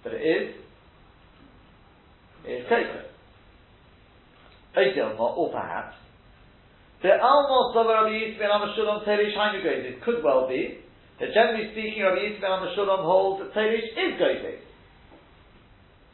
[0.00, 0.56] but it is,
[2.48, 3.04] it is is kosher.
[5.20, 6.00] or perhaps,
[7.04, 10.80] the almost of Rabbi Yisrael Amashulam Terish Hainu It could well be
[11.20, 14.64] that generally speaking, Rabbi Yisrael Amashulam holds that Terish is Goyis.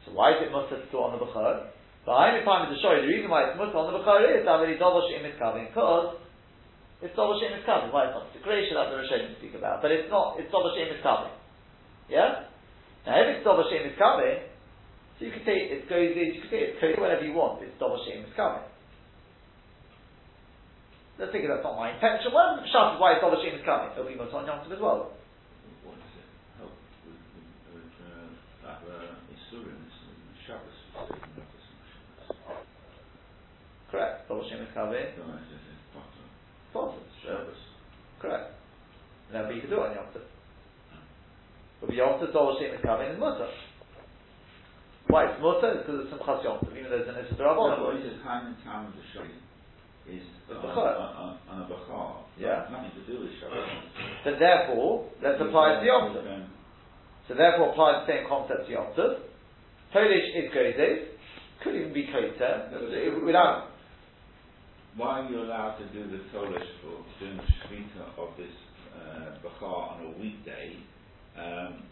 [0.05, 1.71] So why is it Musa to on the Bukhar?
[2.03, 4.43] The only time to show you the reason why it's Musa on the Bukhar is
[4.43, 6.19] that double Shem is coming because
[6.99, 7.95] it's Shem is coming.
[7.95, 10.35] Why it's not creation that the Rishonim speak about, but it's not.
[10.43, 11.38] It's Shem is coming.
[12.09, 12.49] Yeah.
[13.07, 14.49] Now if it's double Shem is coming,
[15.19, 17.59] so you can say it goes in, you can say it's coded whatever you want,
[17.59, 18.63] it's double shame is coming.
[21.19, 22.31] Let's think of that's not my intention.
[22.31, 23.91] Well, Shas is why it's double shame is coming.
[23.99, 25.11] It'll be Mutan Yom as well.
[25.83, 26.29] What does it
[26.63, 26.71] help
[27.03, 28.31] with, with, with uh,
[28.63, 29.83] that uh, Isurim,
[30.47, 30.79] Shabbos,
[33.91, 34.29] Correct.
[34.31, 35.03] Double shame is coming.
[35.19, 36.23] No, it's, it's Potter.
[36.71, 37.03] Potter.
[37.27, 37.59] Shabbos.
[38.23, 38.55] Correct.
[39.35, 40.07] Now, you can do it on Yom
[41.81, 43.49] But Yom Tov, double shame is coming in Mutan.
[45.09, 45.73] Why it's mutter?
[45.73, 47.81] It's because it's Simchas Yom Tov, even though it's an Issa D'Rabbanan.
[47.81, 49.41] No, he says Haim and Tam of the Shayim
[50.09, 52.25] is on, on, on a Bachar.
[52.39, 52.69] Yeah.
[52.73, 54.25] Nothing to do with Shabbat.
[54.25, 56.47] So therefore, let's apply it to Yom Tov.
[57.29, 59.21] So therefore, apply the same concept to Yom Tov.
[59.93, 61.09] Polish is Gozes,
[61.65, 62.69] could even be Koter,
[63.25, 63.69] without.
[64.97, 68.53] Why are you allowed to do the Polish for doing the Shvita of this
[68.93, 70.77] uh, Bachar on a weekday?
[71.39, 71.83] Um,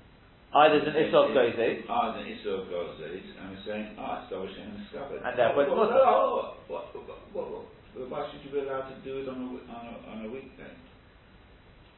[0.54, 1.85] Either it's an Isov Gozes.
[1.90, 5.20] Ah, it's an Isov Gozes, and we're saying, ah, it's Dovish and discovered.
[5.20, 6.06] And therefore it's what, Mutter.
[6.72, 9.94] what, what, what, why should you be allowed to do it on a, on a,
[10.09, 10.70] on a weekday?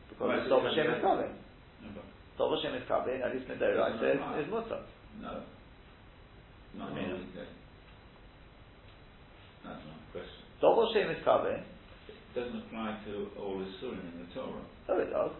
[0.08, 1.30] Because it's and Miskabin.
[1.86, 2.02] No,
[2.40, 4.82] Dovish and Miskabin, at least Medera, I say, is Mutter.
[5.22, 5.42] no.
[6.76, 7.46] Not on a weekday.
[9.62, 10.42] That's my question.
[10.58, 11.62] Dovish and Miskabin.
[12.08, 14.66] It doesn't apply to all the Surim in the Torah.
[14.88, 15.32] Oh, it does.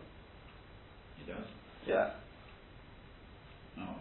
[1.19, 1.47] It does?
[1.89, 2.11] Yeah.
[3.81, 3.97] No.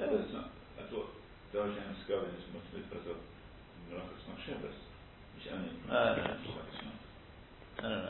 [0.00, 0.08] Yeah.
[0.08, 0.48] But uh, it's not,
[0.80, 1.12] I thought
[1.52, 3.20] Dovish and discovered is much because of
[3.92, 4.78] Malachas Machshavas,
[5.36, 6.24] which only No, no, no.
[6.24, 6.92] Shabbos, no.
[7.82, 8.08] No, no,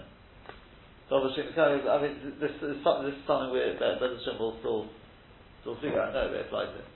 [1.13, 4.57] and Miskabin, I mean, this, this, is something, this is something where Bezos Shem will
[4.61, 4.87] still,
[5.61, 6.15] still figure out.
[6.15, 6.87] No, it applies it.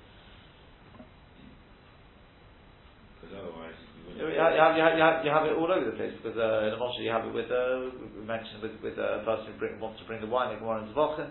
[3.21, 3.77] Because otherwise
[4.15, 6.69] you have, you, have, you, have, you, have, it all over the place because uh,
[6.69, 9.51] in the Moshe you have it with, uh, we mentioned with, with uh, a person
[9.51, 11.31] who bring, wants to bring the wine, the Gemara and Zvochin.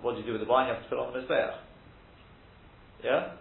[0.00, 0.68] What do you do with the wine?
[0.68, 1.54] You have to put it on the Mizbeach.
[3.04, 3.36] Yeah?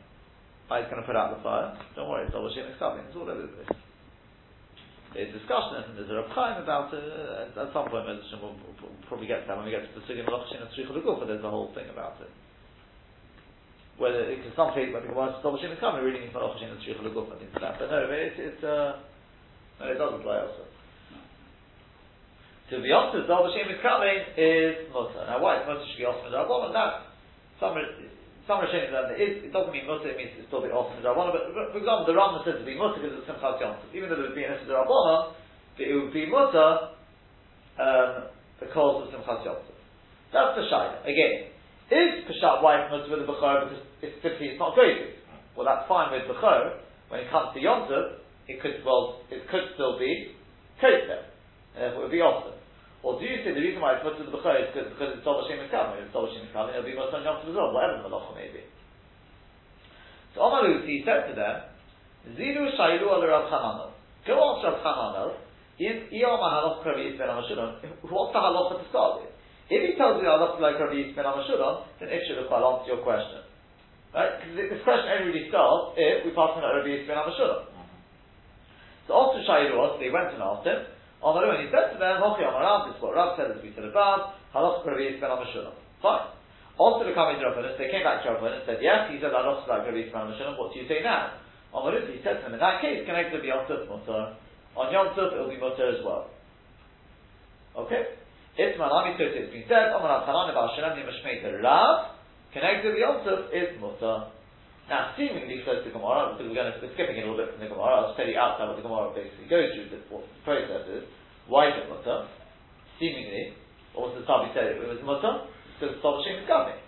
[0.69, 1.73] I was going to put out the fire.
[1.95, 3.07] Don't worry, it's all Shem coming.
[3.07, 3.79] It's all over the place.
[5.13, 7.01] There's discussion and there's a Rav about it.
[7.01, 9.93] Uh, at some point, Medicine will we'll probably get to that when we get to
[9.97, 12.29] the Sugim Malachshin and Tzrichel but there's a whole thing about it.
[13.99, 16.79] Whether, because some people, I think, well, it's Shem is coming, really means Malachshin and
[16.79, 17.75] Tzrichel Guf, I mean, that.
[17.75, 19.03] But no, it's, it's, uh,
[19.83, 20.63] no, it does apply also.
[22.69, 25.25] To be honest, Dov Hashem is coming is Mutter.
[25.25, 26.69] Now, why is Mutter should be Osman Rabbanon?
[26.69, 27.09] That
[27.57, 27.73] some
[28.45, 31.33] some Rishonim that it, it doesn't mean Mutter; it means it's still be Osman Rabbanon.
[31.33, 34.21] But for example, the Rambam says to be Mutter because it's Simchas Yom Even though
[34.21, 35.33] it would be an Osman Rabbanon,
[35.81, 36.93] it would be Mutter
[37.81, 38.29] um,
[38.61, 39.57] because of Simchas Yom
[40.29, 41.01] That's the Shaila.
[41.09, 41.49] Again,
[41.89, 45.17] is Peshat it's Mutter with the Bechor because it's simply it's not good?
[45.57, 46.85] Well, that's fine with Bechor.
[47.09, 50.37] When it comes to Yom Tov, it could well it could still be
[50.77, 51.25] Kosher.
[51.73, 52.57] And therefore it would be awesome.
[53.01, 55.41] Or do you say the reason why it's mutter the b'chor is because it's Tov
[55.41, 56.03] Hashem is coming?
[56.03, 58.11] It's Tov Hashem is coming, it'll be mutter on Yom Tov as well, whatever the
[58.11, 58.61] malacha may be.
[60.35, 61.55] So Omar he said to them,
[62.35, 63.95] Ziru shaylu al Rav Chananel.
[64.27, 65.29] Go ask Rav Chananel,
[65.79, 69.28] Iyom ha'halach Rabbi Yisrael HaMashulam, what's the halacha to start with?
[69.69, 72.65] If he tells you that halacha like Rabbi Yisrael HaMashulam, then it should have quite
[72.65, 73.45] answer your question.
[74.09, 74.41] Right?
[74.41, 77.69] Because this question only really starts if we pass on Rabbi Yisrael HaMashulam.
[79.05, 80.89] So after Shayru was, they went and asked him,
[81.21, 83.69] Amaru, and he said to them, Hochi Amarav, this is what Rav said, as we
[83.77, 85.77] said above, Halach Rabbi Yisrael HaMashulam.
[86.01, 86.33] Fine.
[86.81, 89.69] Also the to Rabbanis, they came back to Rabbanis and said, yes, he said Halach
[89.69, 91.37] like Rabbi Yisrael HaMashulam, what do you say now?
[91.77, 94.33] Amaru, he said to them, in that case, connected to Yom Tov Mutter.
[94.73, 96.29] On Yom Tov, it will be Mutter as well.
[97.77, 98.17] Okay?
[98.59, 102.19] Itman Ami Tot, it's been said, Oman Al-Chanan Ibal Shalem Nimashmei the Rav,
[102.51, 104.35] connected with Yom Tov is Mutter.
[104.91, 107.63] Now, seemingly close to Gemara, because we're going to, we're skipping a little bit from
[107.63, 110.43] the Gemara, I'll tell you outside what the Gemara basically goes through, the, what the
[110.43, 111.07] process is.
[111.47, 112.27] Why is it Mutter?
[112.99, 113.55] Seemingly,
[113.95, 114.75] what was the Tabi said?
[114.75, 115.47] It was Mutter,
[115.79, 116.79] because Tov Hashem is coming.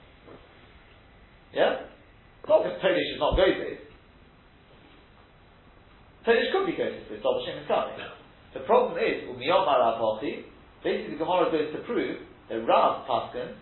[1.55, 1.87] Yeah?
[2.51, 3.79] Not because Todesh is not Gozes.
[6.27, 7.95] Todesh could be Gozes, but Hashem is coming.
[8.59, 10.03] The problem is, Umiyom Marav
[10.83, 13.55] basically the Gemara goes to prove that Rav Paskin,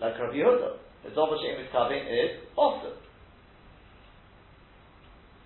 [0.00, 2.98] like Rabbi Yehuda, the Tov Hashem is coming is awesome.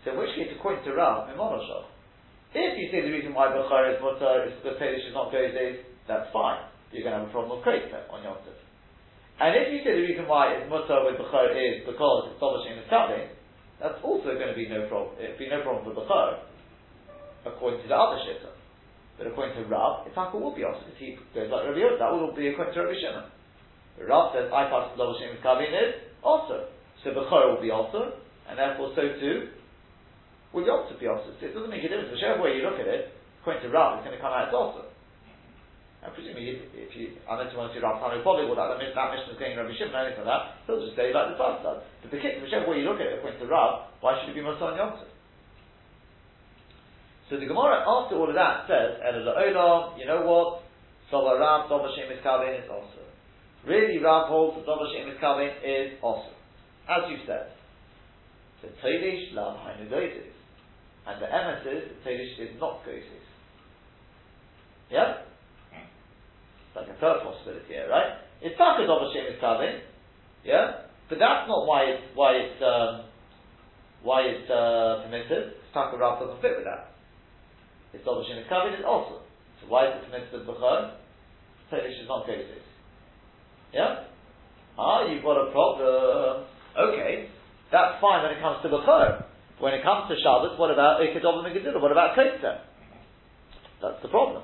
[0.04, 1.84] So in which case, according to Rav, Mimonoshah,
[2.54, 5.84] if you say the reason why Bechar is mutter is because Pedish is not Gozes,
[6.08, 6.64] that's fine.
[6.92, 8.56] You're going to have a problem with Kreta on Yom Tov.
[9.38, 12.56] And if you say the reason why it's mutter with Bechar is because it's Tov
[12.56, 13.28] Hashem is coming,
[13.76, 15.20] that's also going to be no problem.
[15.20, 16.40] It'd be no problem for Bechar,
[17.44, 18.57] according to the other Shitta.
[19.18, 22.14] But according to Rav, Itaka will be also, because he goes like Rabbi Yehuda, that
[22.14, 23.26] will be according to Rabbi Shimon.
[24.06, 26.70] Rav says, I pass Hashem is coming is also.
[27.02, 29.50] So Bechar will be also, and therefore so too
[30.54, 31.34] will the opposite be also.
[31.34, 32.14] So It doesn't make a difference.
[32.14, 33.10] Whichever way you look at it,
[33.42, 34.86] according to Rav, it's going to come out as also.
[35.98, 39.08] And presumably, if, you, unless you want to see Rav Tanu Probably, well, that, that
[39.10, 41.82] mission is going Rabbi Shimon, anything like that, he'll just say like the does.
[41.82, 44.38] But the kick, whichever way you look at it, according to Rav, why should it
[44.38, 44.94] be Musa on Yom
[47.28, 50.64] So the Gemara, after all of that, says, Olam, you know what?
[51.12, 53.04] Sova Rav, Sova Shem is Kavin is also.
[53.66, 56.32] Really, Rav holds that Sova Shem is Kavin is also.
[56.88, 57.52] As you said.
[58.62, 59.92] The Teidish Lav Hainu
[61.08, 63.24] and the emes is, the Tedish is not Goses.
[64.90, 65.24] Yeah?
[66.74, 68.20] Like a third possibility here, right?
[68.42, 69.80] It's Takas of Hashem is coming,
[70.44, 70.88] yeah?
[71.08, 73.04] But that's not why it's, why it's, um,
[74.02, 75.54] why it's uh, permitted.
[75.72, 76.97] Taka Rav doesn't fit with that.
[77.92, 79.24] It's is coming, it's also.
[79.60, 80.96] So why is it permitted with Bechor?
[81.72, 82.64] Tedish is not Goses.
[83.72, 84.04] Yeah?
[84.78, 86.46] Ah, you've got a problem.
[86.78, 87.28] Okay,
[87.72, 89.24] that's fine when it comes to Bechor.
[89.58, 92.62] When it comes to Shabbos, what about Ikadov and What about Kotzer?
[93.82, 94.42] That's the problem.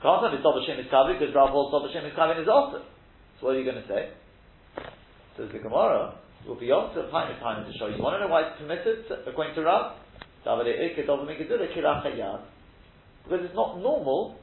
[0.00, 2.84] Can't have Tov Hashem is Kavin because Rav holds Hashem is Kavin is also.
[3.40, 4.12] So what are you going to say?
[5.36, 6.14] Says the Gemara,
[6.46, 8.00] will be also time and time to show you.
[8.02, 9.96] Want to know why it's permitted according to Rav?
[13.24, 14.36] Because it's not normal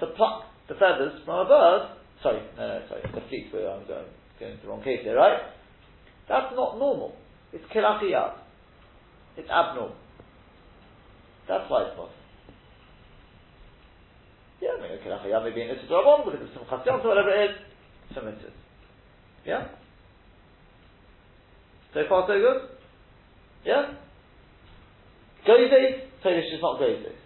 [0.00, 1.88] to pluck the feathers from a bird.
[2.22, 4.06] Sorry, no, no, sorry, the fleet where I'm going,
[4.38, 5.40] going to the wrong case there, right?
[6.28, 7.16] That's not normal.
[7.52, 8.34] It's kilachiyat.
[9.36, 9.96] It's abnormal.
[11.48, 12.10] That's why it's possible.
[14.60, 17.08] Yeah, I mean, okay, Lachayah may be in Issa Rabon, because it's some Chasyam, so
[17.08, 17.56] whatever it is,
[18.14, 18.52] permitted.
[19.44, 19.66] Yeah?
[21.94, 22.68] So far, so good?
[23.64, 23.94] Yeah?
[25.46, 27.18] Goizes, Tadish is not Goizes.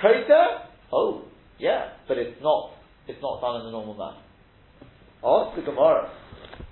[0.00, 1.24] Kota, oh,
[1.58, 2.70] yeah, but it's not,
[3.08, 4.22] it's not done in the normal manner.
[5.22, 6.10] Ask the Gemara.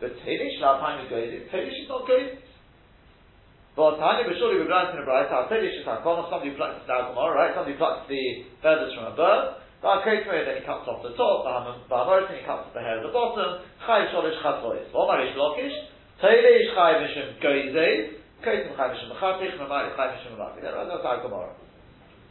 [0.01, 2.39] But Tadish, Lapine Goizes, Tadish is not Goizes.
[3.77, 7.31] But Tanya surely we learned in the Bride, I'll tell you, somebody plucks the alcohol,
[7.33, 7.55] right?
[7.55, 9.63] Somebody plucks the feathers from a bird.
[9.81, 13.09] But then he cuts off the top, then he cuts off the hair at the
[13.09, 13.65] bottom.
[13.87, 14.93] Chai sholish chatzois.
[14.93, 15.73] Omar ish lokish.
[16.21, 18.20] Teilish chai mishim goizes.
[20.89, 21.55] That's our Gemara.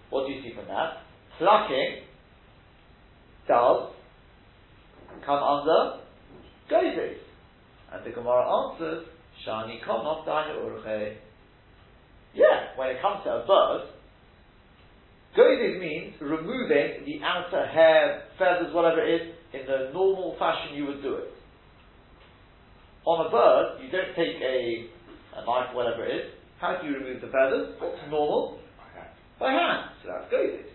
[0.10, 1.04] What do you see from that?
[1.38, 2.04] Plucking
[3.48, 3.92] does
[5.26, 6.00] come under
[6.70, 7.18] goizes.
[7.92, 9.06] And the Gemara answers,
[9.46, 11.18] Shani konov danya urchei.
[12.34, 13.90] Yeah, when it comes to a bird,
[15.38, 20.86] goizing means removing the outer hair, feathers, whatever it is, in the normal fashion you
[20.86, 21.34] would do it.
[23.06, 24.90] On a bird, you don't take a,
[25.36, 26.32] a knife, whatever it is.
[26.60, 27.76] How do you remove the feathers?
[27.80, 28.60] What's normal?
[29.40, 29.92] By hand.
[30.04, 30.68] So that's goizing.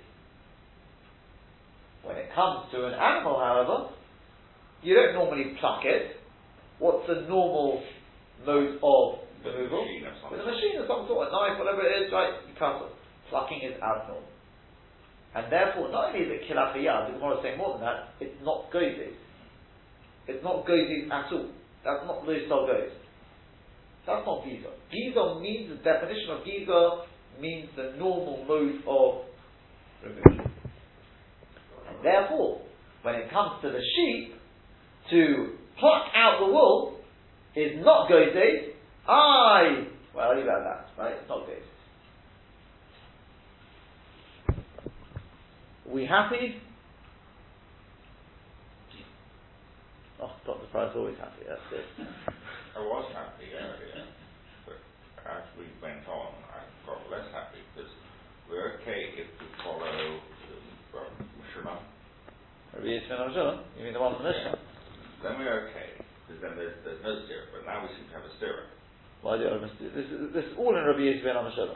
[2.03, 3.91] When it comes to an animal, however,
[4.83, 6.17] you don't normally pluck it.
[6.79, 7.83] What's the normal
[8.45, 9.85] mode of removal.
[10.31, 12.93] With a machine of some sort, a knife, whatever it is, right, you cut it.
[13.29, 14.25] Plucking is abnormal.
[15.35, 18.39] And therefore, not only is it kilafiyah, the Gemara is saying more than that, it's
[18.45, 19.19] not goizes.
[20.29, 21.51] It's not goizes at all.
[21.85, 22.93] That's not the style goes.
[24.07, 24.69] That's not giza.
[24.93, 27.05] Giza means, the definition of giza
[27.41, 29.25] means the normal mode of
[30.05, 30.47] removal.
[31.89, 32.61] And therefore,
[33.03, 34.35] when it comes to the sheep,
[35.11, 36.99] to pluck out the wool
[37.57, 38.73] is not goizes,
[39.09, 39.87] I.
[40.15, 41.15] Well, leave it that, right?
[41.21, 41.63] It's not good.
[45.93, 46.61] We happy?
[50.23, 50.67] Oh, Dr.
[50.73, 51.61] Price always happy, that's.
[52.77, 53.45] I was happy
[55.25, 57.91] as we went on, I got less happy because
[58.49, 61.81] we're okay if we follow um, Mishnah.
[63.09, 63.65] Ben Amishullah?
[63.79, 64.59] You mean the one from Mishnah?
[65.23, 65.97] Then we're okay,
[66.27, 68.69] because then there's, there's no stirrup, but now we seem to have a stirrup.
[69.25, 71.73] Why do you this, this, this is all in Rabbi Yisrael Ben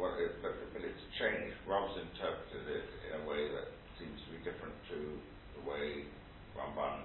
[0.00, 1.60] Well, it, but, but it's changed.
[1.68, 3.68] Rob's interpreted it in a way that
[4.00, 4.96] seems to be different to
[5.60, 6.08] the way
[6.56, 7.04] Ramban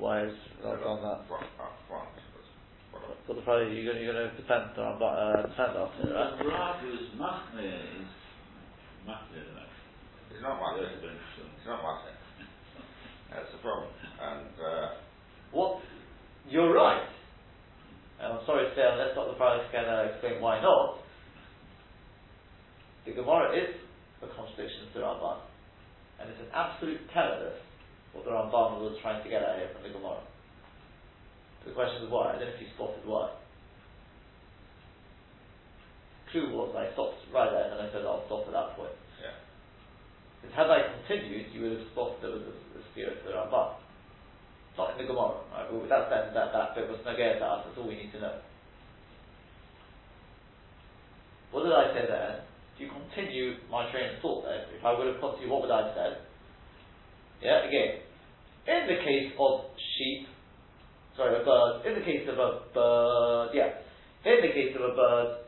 [0.00, 0.32] Why is
[0.64, 1.28] that on that?
[1.28, 1.44] front,
[1.84, 2.08] front.
[2.32, 6.08] was So the Friday you're going you're going to defend the Ramban, uh, defend after
[6.08, 6.32] it, right?
[6.40, 8.08] The Rav is Machne is
[9.04, 9.76] Machne, right?
[10.32, 10.88] It's not Martin.
[10.88, 11.52] That's very interesting.
[11.52, 12.16] It's not Martin.
[13.28, 13.92] That's the problem.
[14.24, 14.88] And uh,
[15.52, 15.84] What?
[16.48, 17.04] You're right.
[18.24, 21.04] And I'm sorry to say, let's not the Friday can uh, explain why not.
[23.04, 23.76] The Gemara is
[24.24, 25.44] a contradiction to the Ramban,
[26.24, 27.52] and it's an absolute terror
[28.12, 30.22] what the Ramban was trying to get at here from the Gemara.
[31.66, 32.28] The question is why.
[32.28, 33.32] I don't know if you spotted why.
[36.28, 38.92] Clue was I stopped right there, and then I said I'll stop at that point.
[39.24, 39.32] yeah,
[40.44, 43.34] Because had I continued, you would have spotted there was a, a spirit to the
[43.34, 43.80] Ramban.
[44.76, 45.66] Not in the Gemara, right?
[45.72, 48.20] But that sense, that, that bit was nagaya to us, that's all we need to
[48.20, 48.36] know.
[51.50, 52.46] What did I say there?
[52.76, 55.74] If you continue my train of thought there, if I would have continued, what would
[55.74, 56.14] I have said?
[57.42, 58.06] Yeah, again,
[58.70, 60.29] in the case of sheep,
[61.20, 63.76] sorry, a bird, in the case of a bird, yeah,
[64.24, 65.44] in the case of a bird,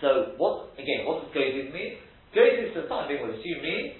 [0.00, 2.02] so what, again, what does gozes mean?
[2.34, 3.94] The time being will assume mean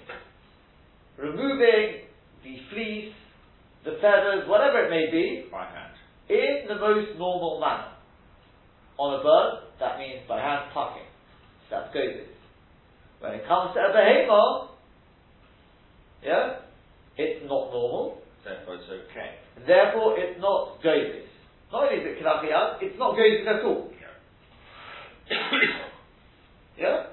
[1.17, 2.03] removing
[2.43, 3.13] the fleece,
[3.85, 5.95] the feathers, whatever it may be, by hand.
[6.27, 7.93] in the most normal manner.
[8.97, 11.07] On a bird, that means by hand plucking.
[11.69, 12.27] So that's gozes.
[13.21, 14.75] When it comes to a behemoth,
[16.23, 16.59] yeah,
[17.15, 19.42] it's not normal, Therefore, it's okay.
[19.67, 21.27] Therefore it's not gozes.
[21.71, 23.89] Not only is it kilachiyat, it's not gozes at all.
[26.75, 27.05] Yeah?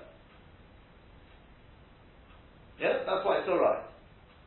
[2.80, 3.84] Yeah, that's why it's alright.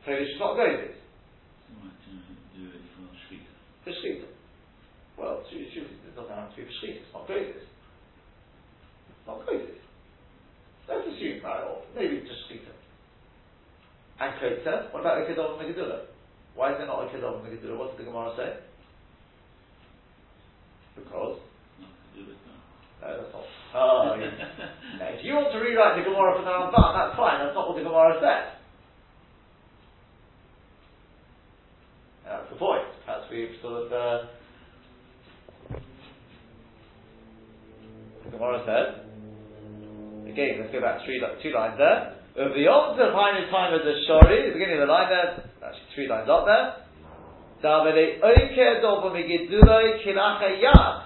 [0.06, 0.98] So it's not gozes.
[1.78, 1.94] Might
[2.58, 4.26] do it for Shkita.
[5.18, 7.62] Well, it doesn't have to be for Shechita, it's not gozes.
[7.62, 9.78] It's not gozes.
[10.90, 12.74] Let's assume, right, or maybe just Shechita.
[14.20, 16.13] And Kotza, what about Okedov and Megadullah?
[16.56, 17.78] Why is there not Okedov and Megadullah?
[17.78, 18.50] What did the Gemara say?
[20.96, 21.40] Because,
[21.82, 22.62] Not to do it now.
[23.02, 23.46] no, that's not.
[23.74, 24.30] Oh, yeah.
[25.00, 27.68] Now, if you want to rewrite the Gemara for the Ramban, that's fine, that's not
[27.68, 28.54] what the Gemara says.
[32.24, 32.86] That's the point.
[33.06, 34.18] Perhaps we've sort of, uh,
[38.24, 39.02] the Gemara says,
[40.30, 42.23] again, let's go back three, two lines there.
[42.34, 45.86] The Yom Tov Hainu time of the Shori, the beginning of the line there, actually
[45.94, 46.82] three lines up there.
[47.62, 51.04] Davide Oike Dobo Kilacha.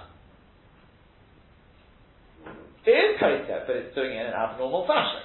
[2.86, 5.20] It is kosher, but it's doing it in an abnormal fashion.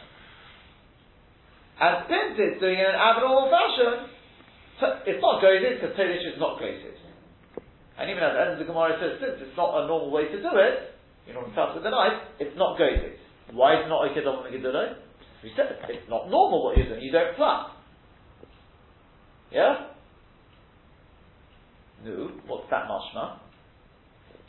[1.80, 4.12] And since it's doing it in an abnormal fashion,
[5.08, 7.00] it's not goaded because Todish is not goaded.
[7.98, 11.00] And even at the Gemara says, since it's not a normal way to do it,
[11.28, 13.16] you know, cut with the knife, it's not goaded.
[13.56, 15.00] Why is it not Okedom Megiduloi?
[15.44, 17.02] We said it's not normal what you're doing.
[17.02, 17.72] You don't pluck.
[19.52, 19.88] Yeah?
[22.06, 23.40] No, what's that mashma?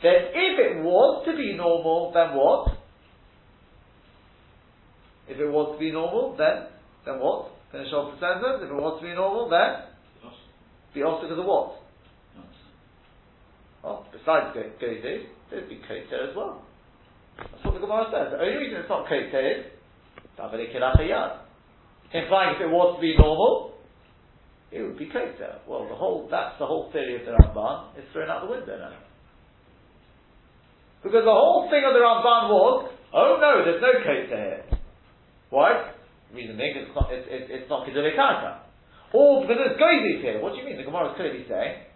[0.01, 2.77] Then if it was to be normal, then what?
[5.27, 6.67] If it was to be normal, then
[7.05, 7.51] then what?
[7.71, 8.63] Finish off the sentence.
[8.63, 10.31] If it was to be normal, then
[10.93, 11.81] be also because of what?
[13.83, 16.63] Well, besides go goated, there'd be koter as well.
[17.37, 18.31] That's what the Gemara says.
[18.31, 19.74] The only reason it's not Kilachayad.
[22.13, 23.75] Implying if it was to be normal,
[24.71, 25.59] it would be koter.
[25.67, 28.77] Well, the whole that's the whole theory of the Ramban is thrown out the window
[28.77, 28.95] now.
[31.03, 34.65] Because the whole thing of the Ramban was, oh no, there's no koter here.
[35.49, 35.91] Why?
[36.33, 38.65] Reason being, it's not, it's, it's, it's not Kedule Karka.
[39.13, 40.41] Or because there's Goyzis here.
[40.41, 40.75] What do you mean?
[40.75, 41.87] The Gemara is clearly saying,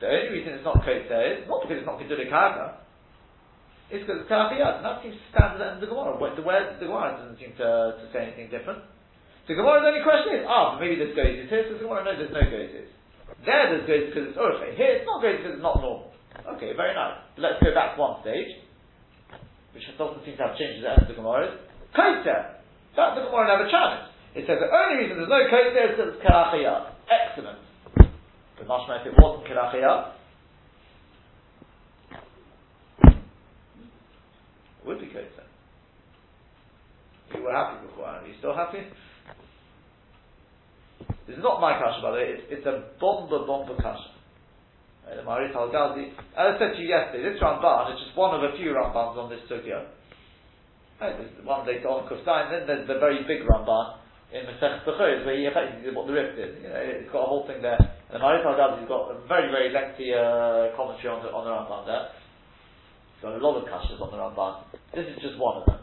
[0.00, 2.80] the only reason it's not Kotzer is not because it's not Kedule Karka,
[3.94, 6.18] it's because that seems to stand at the Gemara.
[6.18, 8.82] Where, the, where the Gemara doesn't seem to, to say anything different.
[9.46, 12.16] The Gemara's only question is, ah, but maybe there's Goyzis here, so the Gemara knows
[12.16, 12.88] there's no Goyzis.
[13.44, 14.72] There there's Goyzis because it's Orfe.
[14.72, 16.16] Here it's not Goyzis because it's not normal.
[16.56, 17.20] Okay, very nice.
[17.36, 18.56] But let's go back one stage,
[19.76, 21.54] which doesn't seem to have changed at the end of the Gemara, is
[21.92, 22.56] Kotzer.
[22.96, 24.10] That the Gemara never challenged.
[24.32, 26.82] It says the only reason there's no Kotzer is because it's Kalachiyat.
[27.06, 27.60] Excellent.
[27.94, 30.13] But mashma if it wasn't Kalachiyat,
[34.86, 35.46] would be Kotzer.
[37.34, 38.84] You were happy before, are you still happy?
[41.26, 44.14] This is not my kasha, by the way, it's, it's a bomba bomba kasha.
[45.04, 45.68] The Marit Al.
[45.68, 49.20] As I said to you yesterday, this Ramban is just one of a few Rambans
[49.20, 49.84] on this Sugya.
[50.98, 54.00] There's the one later on Kuftayin, then there's the very big Ramban
[54.32, 56.62] in Masech Bechor where he effectively did what the Rif did.
[56.62, 57.76] You know, it's got a whole thing there.
[57.76, 61.44] And the Maharal does, he's got a very, very lengthy uh, commentary on the, on
[61.44, 62.08] the Ramban there.
[63.24, 64.68] Got a lot of kashas on the Ramban.
[64.92, 65.80] This is just one of them.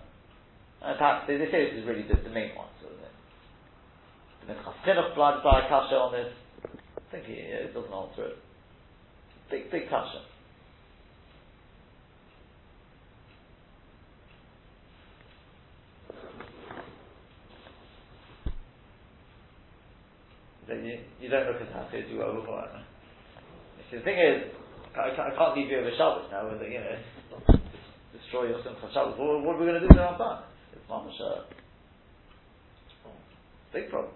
[0.85, 3.17] And perhaps they, they say this is really the, the main one, sort of thing.
[4.45, 4.53] The
[4.85, 6.29] Chinuch blind by kasha on this.
[6.69, 8.37] I think he, it doesn't answer it.
[9.49, 10.21] Big, big kasha.
[20.69, 22.85] you, you don't look at that, do you that.
[23.89, 24.53] See, the thing is,
[24.95, 26.95] I, I, can't leave you over Shabbos now with, you know,
[28.31, 29.17] destroy your Shabbos.
[29.17, 30.41] What, what are we going to do with Ramban?
[30.71, 31.41] It's not much, uh,
[33.73, 34.13] big problem.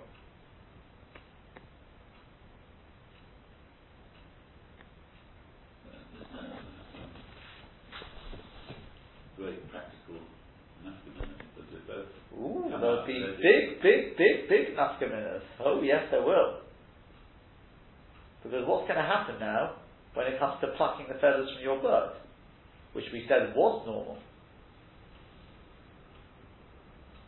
[9.35, 10.15] Great practical
[10.81, 12.07] masculinity, but they both
[12.39, 15.41] Ooh, there'll be big, big, big, big nafkaminas.
[15.59, 16.59] Oh yes, there will.
[18.43, 19.75] Because what's going to happen now
[20.13, 22.11] when it comes to plucking the feathers from your bird,
[22.95, 24.17] which we said was normal?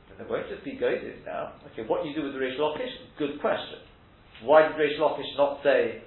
[0.10, 1.54] And there won't just be gozes now.
[1.74, 2.90] Okay, what do you do with the Reish Lakish?
[3.20, 3.84] Good question.
[4.44, 6.02] Why did Reish Lakish not say,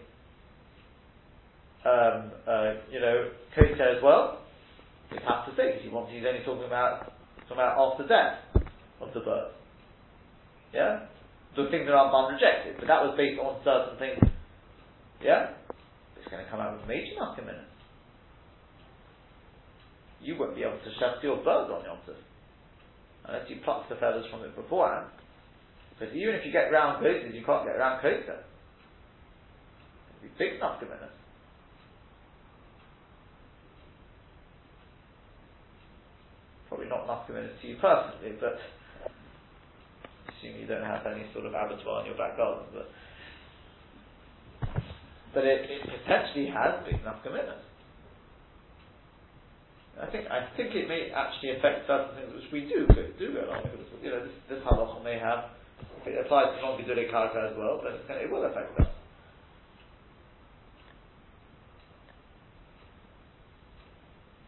[1.84, 4.40] um, uh, you know, kosher as well?
[5.12, 6.11] You have to say because he wants.
[6.12, 7.12] He's only talking about
[7.48, 8.64] talking about after death
[9.00, 9.52] of the bird.
[10.72, 11.06] Yeah?
[11.56, 14.32] The thing that Ramban rejected, but that was based on certain things.
[15.20, 15.50] Yeah?
[16.16, 17.70] It's going to come out with major nafkamina.
[20.23, 22.16] You won't be able to chef your bird on Yom Tov.
[23.25, 25.07] Unless you pluck the feathers from it beforehand.
[25.99, 28.41] Because even if you get round goaters, you can't get round kosher.
[28.41, 31.12] It'll be big nafkaminas.
[36.68, 38.57] Probably not nafkaminas to you personally, but
[40.41, 42.89] assume you don't have any sort of abattoir in your back garden, but
[45.33, 47.59] but it, it potentially has big enough commitment.
[49.97, 52.86] I think I think it may actually affect certain things which we do
[53.18, 53.88] do go along with.
[54.03, 55.51] You know, this, this halacha may have
[56.07, 58.86] it applies to non-gedule karka as well, then it will affect us.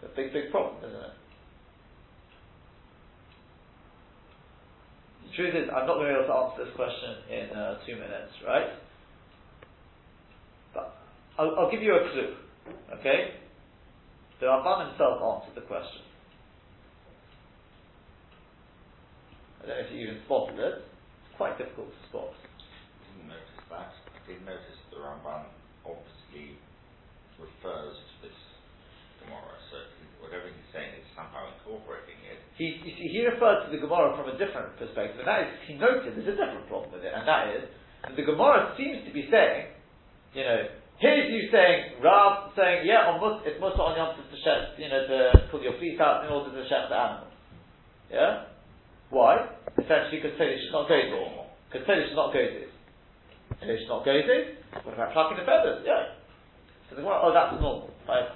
[0.03, 1.13] It's a big, big problem, isn't it?
[5.29, 7.79] The truth is, I'm not going to be able to answer this question in uh,
[7.87, 8.69] two minutes, right?
[10.75, 10.97] But
[11.39, 12.35] I'll, I'll give you a clue,
[12.99, 13.42] okay?
[14.43, 16.03] The Ramban himself answered the question.
[19.63, 20.83] I don't know if you even spotted it.
[20.83, 22.35] It's quite difficult to spot.
[22.35, 23.95] I didn't notice that.
[23.95, 25.47] I did notice the Ramban
[25.87, 26.59] obviously
[27.39, 28.35] refers to this
[29.23, 29.79] tomorrow, so
[30.19, 32.43] whatever he's saying is somehow incorporating it.
[32.59, 35.51] He, you see, he referred to the Gemara from a different perspective, and that is,
[35.71, 37.71] he noted there's a different problem with it, and that is,
[38.11, 39.71] that the Gemara seems to be saying,
[40.35, 44.23] you know, here's you saying, Rav saying, yeah, on mus, it's musa on Yom Tov
[44.31, 47.27] to shed, you know, to pull your feet out in order to shed the animal.
[48.07, 48.47] Yeah?
[49.11, 49.51] Why?
[49.75, 51.51] Essentially, because Teddy should not go there.
[51.69, 52.71] Because Teddy should not go there.
[53.59, 54.63] Teddy should not go there.
[54.87, 55.83] What about plucking the feathers?
[55.83, 56.15] Yeah.
[56.87, 57.91] So the Gemara, oh, that's normal.
[58.07, 58.31] By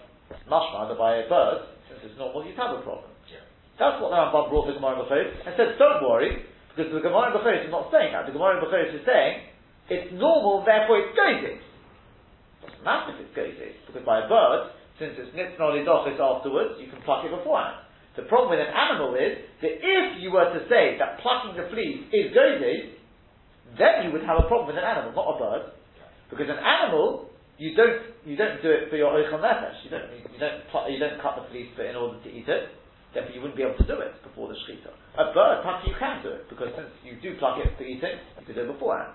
[0.50, 3.14] mashma, that by a bird, since it's normal, you'd have a problem.
[3.30, 3.46] Yeah.
[3.78, 6.42] That's what the Rambam brought the Gemara in Bechoros and said, don't worry,
[6.74, 8.26] because the Gemara in is not saying that.
[8.26, 9.54] The Gemara in is saying,
[9.86, 11.62] it's normal, therefore it's gozik.
[12.86, 14.70] It's gozik, because by a bird,
[15.02, 17.82] since it's nitzna lidochis afterwards, you can pluck it beforehand.
[18.14, 21.68] The problem with an animal is that if you were to say that plucking the
[21.68, 22.96] fleece is gozik,
[23.74, 25.62] then you would have a problem with an animal, not a bird.
[26.30, 27.28] Because an animal,
[27.58, 29.82] you don't you don't do it for your oichel nefesh.
[29.84, 32.70] You don't you don't pl- you don't cut the for in order to eat it.
[33.14, 34.92] Therefore, you wouldn't be able to do it before the shechita.
[35.18, 38.20] A bird, perhaps you can do it because since you do pluck it for eating,
[38.38, 39.12] you could do it beforehand.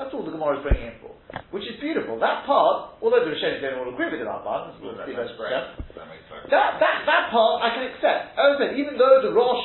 [0.00, 1.12] That's all the Gemara is bringing in for,
[1.52, 2.16] which is beautiful.
[2.16, 5.12] That part, although the Rishonim don't all agree with the Ramban, Well, we'll that, see
[5.12, 5.52] that's those- great.
[5.52, 5.76] yeah.
[5.92, 6.08] That
[6.48, 8.32] That, that, that part I can accept.
[8.40, 9.60] As I said, even though the Rosh,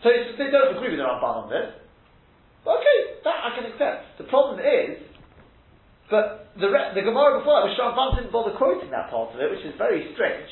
[0.00, 1.76] so they don't agree with the Ramban on this,
[2.64, 4.16] okay, that I can accept.
[4.16, 4.96] The problem is,
[6.08, 9.52] but the, re- the Gemara before, which Ramban didn't bother quoting that part of it,
[9.52, 10.48] which is very strange,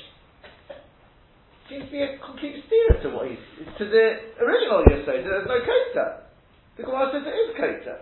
[1.72, 3.40] seems to be a complete steer to what he's,
[3.80, 4.04] to the
[4.44, 6.28] original Yosef, there's no kota.
[6.76, 7.96] The Gemara says it is kota.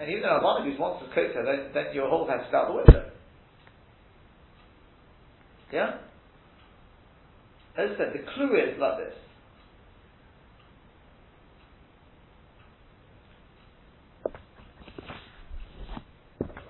[0.00, 2.68] And even though one of these wants a kota, then, then your whole head's out
[2.68, 3.10] the window.
[5.70, 5.98] Yeah?
[7.76, 9.14] As I said, the clue is like this.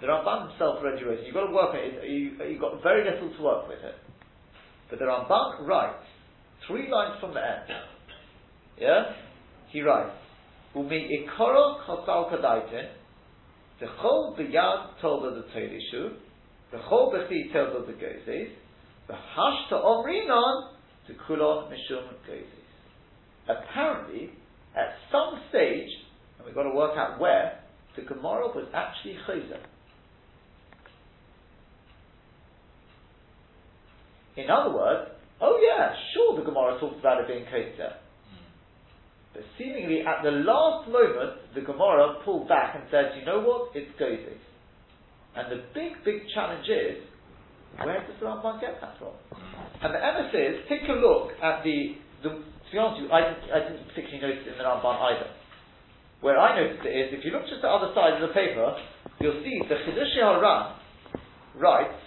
[0.01, 2.11] The Ramban himself you You've got to work it.
[2.11, 3.95] You, you've got very little to work with it.
[4.91, 6.03] But the Ramban writes,
[6.67, 7.71] three lines from the end.
[8.77, 9.05] Yeah?
[9.69, 10.17] He writes,
[10.75, 12.89] umi ikoro kadaitin,
[13.81, 16.15] the chol biyad told of the Teirishu,
[16.71, 18.51] the chol bechi told of the Gozes,
[19.09, 20.71] the hash to omrinon
[21.07, 22.45] to kulon mishum Gozes.
[23.49, 24.31] Apparently,
[24.77, 25.89] at some stage,
[26.39, 27.61] and we've got to work out where,
[27.97, 29.61] the Gemara was actually chayzer.
[34.37, 35.11] In other words,
[35.41, 37.95] oh yeah, sure the Gemara talks about it being kosher.
[39.33, 43.71] But seemingly at the last moment, the Gemara pulled back and said, you know what,
[43.75, 44.43] it's Gozis.
[45.37, 46.99] And the big, big challenge is,
[47.79, 49.15] where does the Ramban get that from?
[49.31, 49.87] Mm.
[49.87, 51.95] And the emes is, take a look at the,
[52.27, 54.67] the to be honest with you, I didn't, I didn't particularly notice it in the
[54.67, 55.31] Ramban either.
[56.21, 58.75] Where I noticed it is, if you look just the other side of the paper,
[59.23, 60.75] you'll see the Chidush Haran
[61.57, 62.03] writes,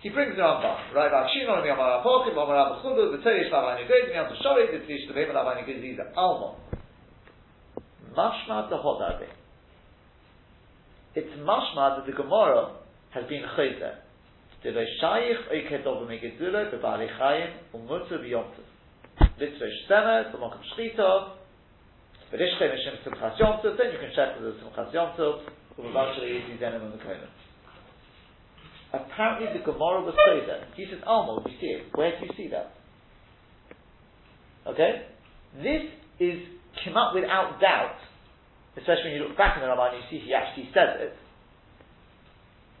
[0.00, 1.08] he brings the Ramban, right?
[1.08, 4.78] About Shimon mi Amar Apokim, Amar Abachudu, the Terish Lavani Goyz, mi Amar Shori, the
[4.86, 6.54] Terish Lavani these are Almon.
[8.16, 9.28] Mashma the Hodabe.
[11.14, 12.72] It's mashma that the Gemara
[13.10, 13.96] has been chayzer.
[14.62, 14.86] The the.
[19.38, 20.60] Litzvah Shtemer, the Mokum
[22.30, 25.40] the Rishchem Mishim Simchas Yomtiv, then you can check with the Simchas Yomtiv,
[25.78, 27.20] Umavanshali Yizi Zenim and the Kohen.
[28.92, 30.64] Apparently the Gemara was chayzer.
[30.76, 31.86] He says, oh, Almo, you see it.
[31.94, 32.72] Where do you see that?
[34.66, 35.06] Okay?
[35.62, 35.82] This
[36.20, 36.40] is
[36.84, 37.96] came up without doubt
[38.76, 41.12] especially when you look back in the Ramban and you see he actually says it,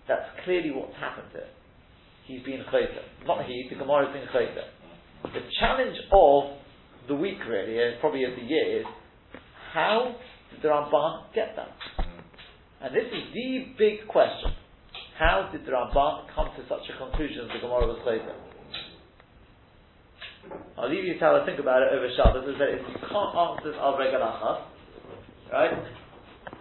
[0.06, 1.48] that's clearly what's happened here.
[2.28, 3.02] He's been chayta.
[3.26, 4.64] Not he, the Gemara has been chayta.
[5.24, 6.58] The challenge of
[7.08, 8.86] the week really, and probably of the year, is
[9.72, 10.14] how
[10.52, 11.72] did the Ramban get that?
[12.82, 14.52] And this is the big question.
[15.16, 18.36] How did the Ramban come to such a conclusion that the Gemara was chayta?
[20.76, 22.44] I'll leave you to have a think about it over Shabbos.
[22.44, 24.68] As if you can't answer this al regalachas,
[25.48, 25.72] Right?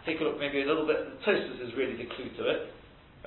[0.08, 2.72] Take a look maybe a little bit, the Tosfos is really the clue to it.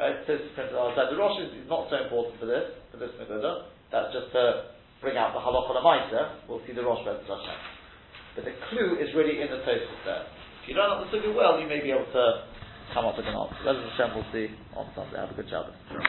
[0.01, 0.17] Right?
[0.25, 3.69] Tosfos printed on the The Rosh is, not so important for this, for this Megillah.
[3.93, 4.73] That's just to
[5.05, 6.41] bring out the halacha lemaisa.
[6.49, 10.25] We'll see the Rosh But the clue is really in the Tosfos there.
[10.65, 12.49] If you don't understand it well, you may be able to
[12.95, 13.57] come up with an answer.
[13.65, 15.19] Let us Hashem, we'll see on Sunday.
[15.19, 15.75] Have a good Shabbos.